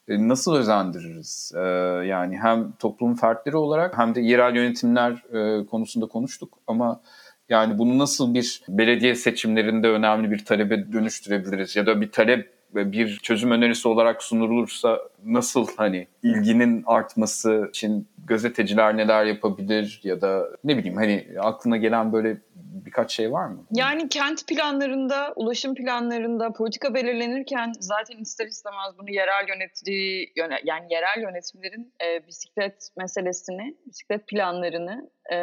e, 0.08 0.28
nasıl 0.28 0.56
özendiririz? 0.56 1.52
E, 1.56 1.60
yani 2.06 2.38
hem 2.38 2.71
toplum 2.71 3.15
fertleri 3.15 3.58
olarak 3.58 3.98
hem 3.98 4.15
de 4.15 4.21
yerel 4.21 4.56
yönetimler 4.56 5.12
e, 5.12 5.65
konusunda 5.65 6.06
konuştuk 6.06 6.58
ama 6.67 7.02
yani 7.49 7.77
bunu 7.77 7.97
nasıl 7.97 8.34
bir 8.34 8.62
belediye 8.67 9.15
seçimlerinde 9.15 9.89
önemli 9.89 10.31
bir 10.31 10.45
talebe 10.45 10.91
dönüştürebiliriz? 10.91 11.75
Ya 11.75 11.86
da 11.86 12.01
bir 12.01 12.12
talep 12.12 12.55
bir 12.75 13.17
çözüm 13.17 13.51
önerisi 13.51 13.88
olarak 13.88 14.23
sunulursa 14.23 14.99
nasıl 15.25 15.67
hani 15.77 16.08
ilginin 16.23 16.84
artması 16.86 17.67
için 17.69 18.08
gazeteciler 18.25 18.97
neler 18.97 19.25
yapabilir? 19.25 20.01
Ya 20.03 20.21
da 20.21 20.47
ne 20.63 20.77
bileyim 20.77 20.97
hani 20.97 21.27
aklına 21.39 21.77
gelen 21.77 22.13
böyle 22.13 22.38
birkaç 22.85 23.11
şey 23.11 23.31
var 23.31 23.47
mı? 23.47 23.65
Yani 23.71 24.09
kent 24.09 24.47
planlarında, 24.47 25.33
ulaşım 25.35 25.75
planlarında 25.75 26.53
politika 26.53 26.93
belirlenirken 26.93 27.71
zaten 27.79 28.17
ister 28.17 28.47
istemez 28.47 28.97
bunu 28.97 29.11
yerel 29.11 29.47
yönetici 29.49 30.31
yani 30.63 30.93
yerel 30.93 31.21
yönetimlerin 31.21 31.93
e, 32.05 32.27
bisiklet 32.27 32.89
meselesini, 32.97 33.75
bisiklet 33.85 34.27
planlarını 34.27 35.09
e, 35.31 35.38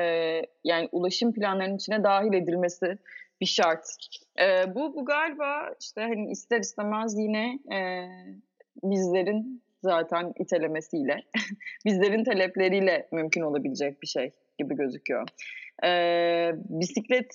yani 0.65 0.89
ulaşım 0.93 1.33
planlarının 1.33 1.77
içine 1.77 2.05
dahil 2.05 2.33
edilmesi 2.33 2.99
bir 3.41 3.47
şart. 3.47 3.97
E, 4.41 4.75
bu 4.75 4.97
bu 4.97 5.05
galiba 5.05 5.75
işte 5.81 6.01
hani 6.01 6.31
ister 6.31 6.61
istemez 6.61 7.19
yine 7.19 7.59
e, 7.75 8.09
bizlerin 8.83 9.63
zaten 9.83 10.33
itelemesiyle, 10.39 11.21
bizlerin 11.85 12.25
talepleriyle 12.25 13.09
mümkün 13.13 13.41
olabilecek 13.41 14.03
bir 14.03 14.07
şey 14.07 14.33
gibi 14.59 14.77
gözüküyor. 14.77 15.29
Ee, 15.85 16.53
bisiklet 16.55 17.35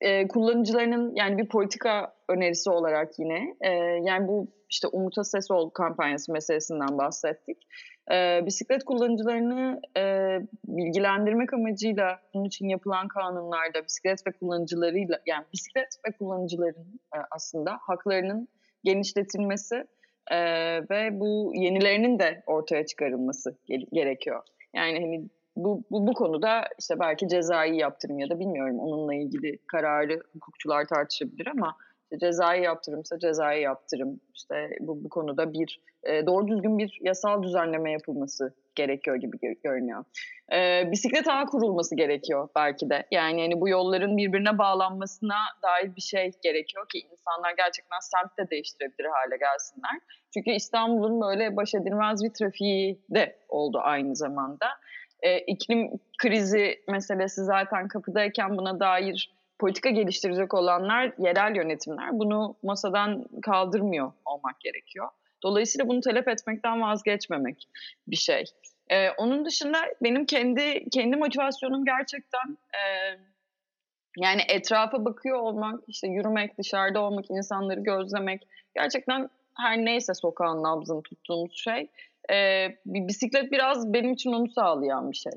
e, 0.00 0.28
kullanıcılarının 0.28 1.14
yani 1.14 1.38
bir 1.38 1.48
politika 1.48 2.14
önerisi 2.28 2.70
olarak 2.70 3.18
yine 3.18 3.56
e, 3.60 3.70
yani 4.02 4.28
bu 4.28 4.48
işte 4.70 4.88
Umut'a 4.88 5.24
Ses 5.24 5.50
Ol 5.50 5.70
kampanyası 5.70 6.32
meselesinden 6.32 6.98
bahsettik. 6.98 7.66
E, 8.12 8.46
bisiklet 8.46 8.84
kullanıcılarını 8.84 9.80
e, 9.96 10.02
bilgilendirmek 10.64 11.54
amacıyla 11.54 12.20
bunun 12.34 12.44
için 12.44 12.68
yapılan 12.68 13.08
kanunlarda 13.08 13.84
bisiklet 13.84 14.26
ve 14.26 14.32
kullanıcılarıyla 14.32 15.18
yani 15.26 15.44
bisiklet 15.52 15.88
ve 16.08 16.12
kullanıcıların 16.12 17.00
e, 17.16 17.18
aslında 17.30 17.78
haklarının 17.80 18.48
genişletilmesi 18.84 19.84
e, 20.30 20.38
ve 20.90 21.20
bu 21.20 21.52
yenilerinin 21.54 22.18
de 22.18 22.42
ortaya 22.46 22.86
çıkarılması 22.86 23.56
gerekiyor. 23.92 24.42
Yani 24.74 25.00
hani 25.00 25.28
bu, 25.64 25.84
bu, 25.90 26.06
bu 26.06 26.12
konuda 26.14 26.64
işte 26.78 27.00
belki 27.00 27.28
cezai 27.28 27.76
yaptırım 27.76 28.18
ya 28.18 28.30
da 28.30 28.38
bilmiyorum 28.40 28.78
onunla 28.78 29.14
ilgili 29.14 29.58
kararı 29.66 30.22
hukukçular 30.32 30.84
tartışabilir 30.84 31.46
ama 31.46 31.76
işte 32.02 32.26
cezai 32.26 32.62
yaptırımsa 32.62 33.18
cezai 33.18 33.60
yaptırım 33.60 34.20
işte 34.34 34.70
bu, 34.80 35.04
bu 35.04 35.08
konuda 35.08 35.52
bir 35.52 35.80
e, 36.04 36.26
doğru 36.26 36.48
düzgün 36.48 36.78
bir 36.78 36.98
yasal 37.00 37.42
düzenleme 37.42 37.92
yapılması 37.92 38.54
gerekiyor 38.74 39.16
gibi 39.16 39.36
görünüyor. 39.62 40.04
E, 40.52 40.90
bisiklet 40.92 41.28
ağı 41.28 41.46
kurulması 41.46 41.96
gerekiyor 41.96 42.48
belki 42.56 42.90
de. 42.90 43.06
Yani 43.10 43.40
hani 43.40 43.60
bu 43.60 43.68
yolların 43.68 44.16
birbirine 44.16 44.58
bağlanmasına 44.58 45.38
dair 45.62 45.96
bir 45.96 46.00
şey 46.00 46.30
gerekiyor 46.42 46.88
ki 46.88 46.98
insanlar 46.98 47.54
gerçekten 47.56 47.98
semt 48.00 48.38
de 48.38 48.50
değiştirebilir 48.50 49.04
hale 49.04 49.36
gelsinler. 49.36 50.00
Çünkü 50.34 50.50
İstanbul'un 50.50 51.20
böyle 51.20 51.56
baş 51.56 51.74
edilmez 51.74 52.24
bir 52.24 52.32
trafiği 52.32 53.00
de 53.10 53.36
oldu 53.48 53.80
aynı 53.82 54.16
zamanda. 54.16 54.66
E, 55.22 55.38
iklim 55.38 55.90
krizi 56.18 56.80
meselesi 56.88 57.44
zaten 57.44 57.88
kapıdayken 57.88 58.56
buna 58.56 58.80
dair 58.80 59.32
politika 59.58 59.90
geliştirecek 59.90 60.54
olanlar 60.54 61.12
yerel 61.18 61.56
yönetimler. 61.56 62.08
Bunu 62.12 62.56
masadan 62.62 63.24
kaldırmıyor 63.42 64.12
olmak 64.24 64.60
gerekiyor. 64.60 65.08
Dolayısıyla 65.42 65.88
bunu 65.88 66.00
talep 66.00 66.28
etmekten 66.28 66.80
vazgeçmemek 66.80 67.68
bir 68.08 68.16
şey. 68.16 68.44
Ee, 68.90 69.10
onun 69.10 69.44
dışında 69.44 69.78
benim 70.02 70.26
kendi 70.26 70.90
kendi 70.90 71.16
motivasyonum 71.16 71.84
gerçekten 71.84 72.58
e, 72.72 72.82
yani 74.16 74.42
etrafa 74.48 75.04
bakıyor 75.04 75.38
olmak, 75.38 75.80
işte 75.88 76.08
yürümek, 76.08 76.58
dışarıda 76.58 77.00
olmak, 77.00 77.30
insanları 77.30 77.80
gözlemek. 77.80 78.48
Gerçekten 78.74 79.30
her 79.56 79.78
neyse 79.78 80.14
sokağın 80.14 80.62
nabzını 80.62 81.02
tuttuğumuz 81.02 81.56
şey. 81.56 81.88
E, 82.32 82.68
bisiklet 82.86 83.52
biraz 83.52 83.92
benim 83.92 84.12
için 84.12 84.32
onu 84.32 84.48
sağlayan 84.48 85.10
bir 85.10 85.16
şey. 85.16 85.32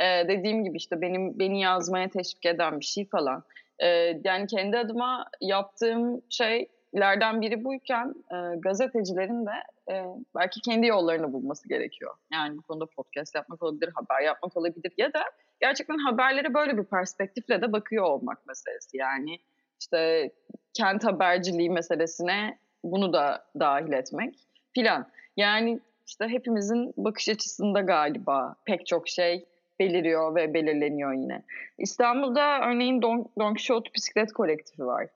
E, 0.00 0.28
dediğim 0.28 0.64
gibi 0.64 0.76
işte 0.76 1.00
benim 1.00 1.38
beni 1.38 1.60
yazmaya 1.60 2.08
teşvik 2.08 2.46
eden 2.46 2.80
bir 2.80 2.84
şey 2.84 3.08
falan. 3.08 3.44
E, 3.78 3.86
yani 4.24 4.46
kendi 4.46 4.78
adıma 4.78 5.26
yaptığım 5.40 6.22
şeylerden 6.30 7.40
biri 7.40 7.64
buyken 7.64 8.14
e, 8.32 8.56
gazetecilerin 8.58 9.46
de 9.46 9.92
e, 9.92 10.04
belki 10.34 10.60
kendi 10.60 10.86
yollarını 10.86 11.32
bulması 11.32 11.68
gerekiyor. 11.68 12.14
Yani 12.32 12.58
bu 12.58 12.62
konuda 12.62 12.86
podcast 12.86 13.34
yapmak 13.34 13.62
olabilir, 13.62 13.90
haber 13.94 14.24
yapmak 14.24 14.56
olabilir 14.56 14.92
ya 14.96 15.12
da 15.12 15.22
gerçekten 15.60 15.98
haberlere 15.98 16.54
böyle 16.54 16.78
bir 16.78 16.84
perspektifle 16.84 17.62
de 17.62 17.72
bakıyor 17.72 18.04
olmak 18.04 18.46
meselesi. 18.46 18.96
Yani 18.96 19.38
işte 19.80 20.30
kent 20.74 21.04
haberciliği 21.04 21.70
meselesine 21.70 22.58
bunu 22.84 23.12
da 23.12 23.44
dahil 23.60 23.92
etmek 23.92 24.34
filan. 24.74 25.06
Yani 25.36 25.80
işte 26.06 26.28
hepimizin 26.28 26.92
bakış 26.96 27.28
açısında 27.28 27.80
galiba 27.80 28.56
pek 28.66 28.86
çok 28.86 29.08
şey 29.08 29.44
beliriyor 29.80 30.34
ve 30.34 30.54
belirleniyor 30.54 31.12
yine. 31.12 31.42
İstanbul'da 31.78 32.60
örneğin 32.60 33.02
Don, 33.02 33.32
Don 33.38 33.54
Quixote 33.54 33.90
bisiklet 33.94 34.32
kolektifi 34.32 34.86
var. 34.86 35.06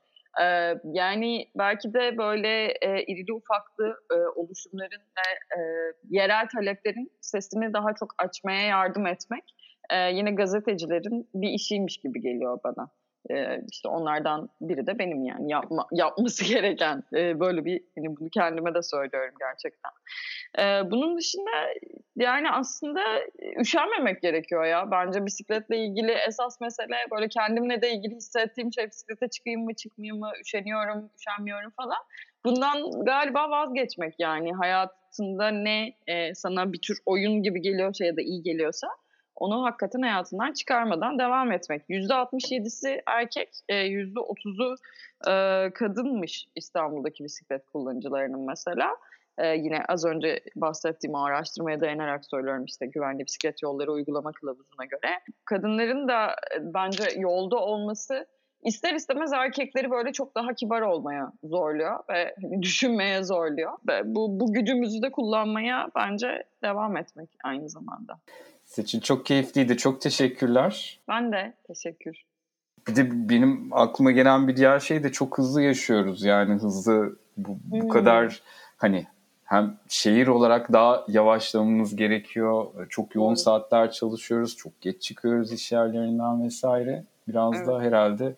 Ee, 0.42 0.74
yani 0.84 1.46
belki 1.58 1.94
de 1.94 2.18
böyle 2.18 2.66
e, 2.66 3.04
irili 3.04 3.32
ufaklı 3.32 3.96
e, 4.12 4.14
oluşumların 4.14 5.00
ve 5.00 5.58
e, 5.58 5.60
yerel 6.08 6.48
taleplerin 6.48 7.12
sesini 7.20 7.72
daha 7.72 7.94
çok 7.94 8.14
açmaya 8.18 8.66
yardım 8.66 9.06
etmek 9.06 9.44
e, 9.90 9.96
yine 9.96 10.30
gazetecilerin 10.30 11.28
bir 11.34 11.48
işiymiş 11.48 11.98
gibi 11.98 12.20
geliyor 12.20 12.58
bana. 12.64 12.88
E, 13.30 13.60
işte 13.72 13.88
onlardan 13.88 14.48
biri 14.60 14.86
de 14.86 14.98
benim 14.98 15.24
yani 15.24 15.52
yapma, 15.52 15.86
yapması 15.92 16.44
gereken 16.54 17.02
e, 17.14 17.40
böyle 17.40 17.64
bir 17.64 17.80
hani 17.94 18.16
bunu 18.16 18.28
kendime 18.30 18.74
de 18.74 18.82
söylüyorum 18.82 19.34
gerçekten. 19.38 19.90
E, 20.58 20.90
bunun 20.90 21.18
dışında 21.18 21.50
yani 22.16 22.50
aslında 22.50 23.00
üşenmemek 23.60 24.22
gerekiyor 24.22 24.64
ya. 24.64 24.90
Bence 24.90 25.26
bisikletle 25.26 25.78
ilgili 25.78 26.10
esas 26.10 26.60
mesele 26.60 26.96
böyle 27.10 27.28
kendimle 27.28 27.82
de 27.82 27.92
ilgili 27.92 28.14
hissettiğim 28.14 28.72
şey 28.72 28.86
bisiklete 28.86 29.28
çıkayım 29.28 29.64
mı 29.64 29.74
çıkmayayım 29.74 30.18
mı 30.18 30.32
üşeniyorum 30.40 31.10
üşenmiyorum 31.18 31.70
falan. 31.70 31.98
Bundan 32.44 33.04
galiba 33.04 33.50
vazgeçmek 33.50 34.14
yani 34.18 34.52
hayatında 34.52 35.48
ne 35.48 35.94
e, 36.06 36.34
sana 36.34 36.72
bir 36.72 36.80
tür 36.80 36.98
oyun 37.06 37.42
gibi 37.42 37.60
geliyorsa 37.60 38.04
ya 38.04 38.16
da 38.16 38.20
iyi 38.20 38.42
geliyorsa 38.42 38.88
onu 39.40 39.64
hakikaten 39.64 40.02
hayatından 40.02 40.52
çıkarmadan 40.52 41.18
devam 41.18 41.52
etmek. 41.52 41.82
%67'si 41.88 43.02
erkek, 43.06 43.48
%30'u 43.68 44.74
e, 44.74 45.32
e, 45.32 45.70
kadınmış 45.70 46.46
İstanbul'daki 46.56 47.24
bisiklet 47.24 47.66
kullanıcılarının 47.66 48.46
mesela. 48.46 48.96
E, 49.38 49.46
yine 49.46 49.84
az 49.88 50.04
önce 50.04 50.40
bahsettiğim 50.56 51.14
o 51.14 51.24
araştırmaya 51.24 51.80
dayanarak 51.80 52.26
söylüyorum 52.26 52.64
işte 52.64 52.86
güvenli 52.86 53.26
bisiklet 53.26 53.62
yolları 53.62 53.92
uygulama 53.92 54.32
kılavuzuna 54.32 54.84
göre. 54.84 55.20
Kadınların 55.44 56.08
da 56.08 56.36
bence 56.60 57.04
yolda 57.16 57.56
olması 57.56 58.26
ister 58.64 58.94
istemez 58.94 59.32
erkekleri 59.32 59.90
böyle 59.90 60.12
çok 60.12 60.34
daha 60.34 60.54
kibar 60.54 60.80
olmaya 60.80 61.32
zorluyor 61.44 61.98
ve 62.10 62.34
hani 62.42 62.62
düşünmeye 62.62 63.22
zorluyor. 63.22 63.72
Ve 63.88 64.02
bu, 64.04 64.40
bu 64.40 64.52
gücümüzü 64.52 65.02
de 65.02 65.10
kullanmaya 65.10 65.88
bence 65.96 66.44
devam 66.62 66.96
etmek 66.96 67.30
aynı 67.44 67.68
zamanda. 67.68 68.18
Seçin 68.70 69.00
çok 69.00 69.26
keyifliydi. 69.26 69.76
Çok 69.76 70.00
teşekkürler. 70.00 71.00
Ben 71.08 71.32
de 71.32 71.54
teşekkür. 71.66 72.22
Bir 72.88 72.96
de 72.96 73.28
benim 73.28 73.68
aklıma 73.72 74.10
gelen 74.10 74.48
bir 74.48 74.56
diğer 74.56 74.80
şey 74.80 75.02
de 75.02 75.12
çok 75.12 75.38
hızlı 75.38 75.62
yaşıyoruz. 75.62 76.24
Yani 76.24 76.54
hızlı 76.54 77.16
bu, 77.36 77.58
bu 77.64 77.82
hmm. 77.82 77.88
kadar 77.88 78.42
hani 78.76 79.06
hem 79.44 79.78
şehir 79.88 80.26
olarak 80.26 80.72
daha 80.72 81.04
yavaşlamamız 81.08 81.96
gerekiyor. 81.96 82.86
Çok 82.88 83.14
yoğun 83.14 83.34
saatler 83.34 83.90
çalışıyoruz. 83.90 84.56
Çok 84.56 84.80
geç 84.80 85.02
çıkıyoruz 85.02 85.52
iş 85.52 85.72
yerlerinden 85.72 86.44
vesaire. 86.44 87.04
Biraz 87.28 87.56
evet. 87.56 87.66
da 87.66 87.80
herhalde 87.80 88.36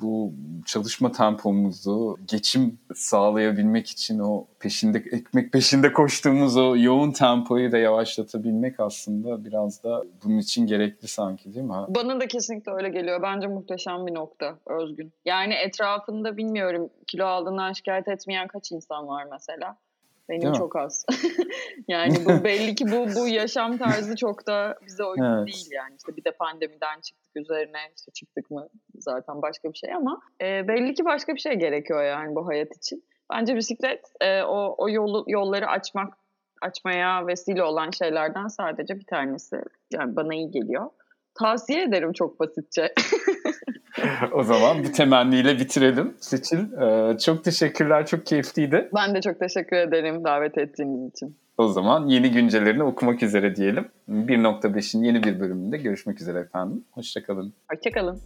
bu 0.00 0.32
çalışma 0.66 1.12
tempomuzu 1.12 2.18
geçim 2.30 2.78
sağlayabilmek 2.94 3.88
için 3.88 4.18
o 4.18 4.46
peşinde 4.60 4.98
ekmek 4.98 5.52
peşinde 5.52 5.92
koştuğumuz 5.92 6.56
o 6.56 6.76
yoğun 6.76 7.10
tempoyu 7.12 7.72
da 7.72 7.78
yavaşlatabilmek 7.78 8.80
aslında 8.80 9.44
biraz 9.44 9.84
da 9.84 10.04
bunun 10.24 10.38
için 10.38 10.66
gerekli 10.66 11.08
sanki 11.08 11.54
değil 11.54 11.66
mi? 11.66 11.74
Bana 11.88 12.20
da 12.20 12.26
kesinlikle 12.26 12.72
öyle 12.72 12.88
geliyor. 12.88 13.22
Bence 13.22 13.46
muhteşem 13.46 14.06
bir 14.06 14.14
nokta 14.14 14.58
Özgün. 14.66 15.12
Yani 15.24 15.54
etrafında 15.54 16.36
bilmiyorum 16.36 16.90
kilo 17.06 17.24
aldığından 17.24 17.72
şikayet 17.72 18.08
etmeyen 18.08 18.48
kaç 18.48 18.72
insan 18.72 19.08
var 19.08 19.26
mesela? 19.32 19.76
Benim 20.30 20.52
çok 20.52 20.76
az. 20.76 21.06
yani 21.88 22.14
bu 22.24 22.28
belli 22.44 22.74
ki 22.74 22.84
bu 22.86 23.20
bu 23.20 23.28
yaşam 23.28 23.78
tarzı 23.78 24.16
çok 24.16 24.46
da 24.46 24.78
bize 24.86 25.04
uygun 25.04 25.38
evet. 25.38 25.46
değil 25.46 25.68
yani. 25.72 25.94
İşte 25.96 26.16
bir 26.16 26.24
de 26.24 26.30
pandemiden 26.30 27.00
çıktık 27.00 27.36
üzerine 27.36 27.78
işte 27.96 28.12
çıktık 28.12 28.50
mı 28.50 28.68
zaten 28.94 29.42
başka 29.42 29.72
bir 29.72 29.78
şey 29.78 29.94
ama 29.94 30.20
e, 30.42 30.68
belli 30.68 30.94
ki 30.94 31.04
başka 31.04 31.34
bir 31.34 31.40
şey 31.40 31.52
gerekiyor 31.52 32.04
yani 32.04 32.34
bu 32.34 32.46
hayat 32.46 32.76
için. 32.76 33.04
Bence 33.32 33.56
bisiklet 33.56 34.12
e, 34.20 34.42
o 34.42 34.74
o 34.78 34.88
yolu 34.88 35.24
yolları 35.26 35.66
açmak 35.66 36.14
açmaya 36.62 37.26
vesile 37.26 37.62
olan 37.62 37.90
şeylerden 37.90 38.46
sadece 38.46 38.94
bir 38.98 39.06
tanesi. 39.06 39.56
Yani 39.92 40.16
bana 40.16 40.34
iyi 40.34 40.50
geliyor. 40.50 40.90
Tavsiye 41.34 41.82
ederim 41.82 42.12
çok 42.12 42.40
basitçe. 42.40 42.94
o 44.32 44.42
zaman 44.42 44.84
bu 44.84 44.92
temenniyle 44.92 45.58
bitirelim. 45.58 46.14
Seçil, 46.20 46.58
e, 46.58 47.18
çok 47.18 47.44
teşekkürler, 47.44 48.06
çok 48.06 48.26
keyifliydi. 48.26 48.88
Ben 48.94 49.14
de 49.14 49.20
çok 49.20 49.40
teşekkür 49.40 49.76
ederim 49.76 50.24
davet 50.24 50.58
ettiğiniz 50.58 51.12
için. 51.12 51.36
O 51.58 51.68
zaman 51.68 52.06
yeni 52.06 52.30
güncellerini 52.30 52.82
okumak 52.82 53.22
üzere 53.22 53.56
diyelim. 53.56 53.88
1.5'in 54.08 55.02
yeni 55.02 55.22
bir 55.22 55.40
bölümünde 55.40 55.76
görüşmek 55.76 56.20
üzere 56.20 56.38
efendim. 56.38 56.84
Hoşçakalın. 56.90 57.52
Hoşçakalın. 57.72 58.20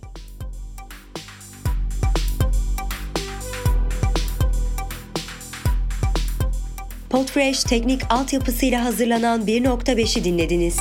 Podfresh 7.11 7.65
teknik 7.65 8.01
altyapısıyla 8.11 8.85
hazırlanan 8.85 9.41
1.5'i 9.41 10.25
dinlediniz. 10.25 10.81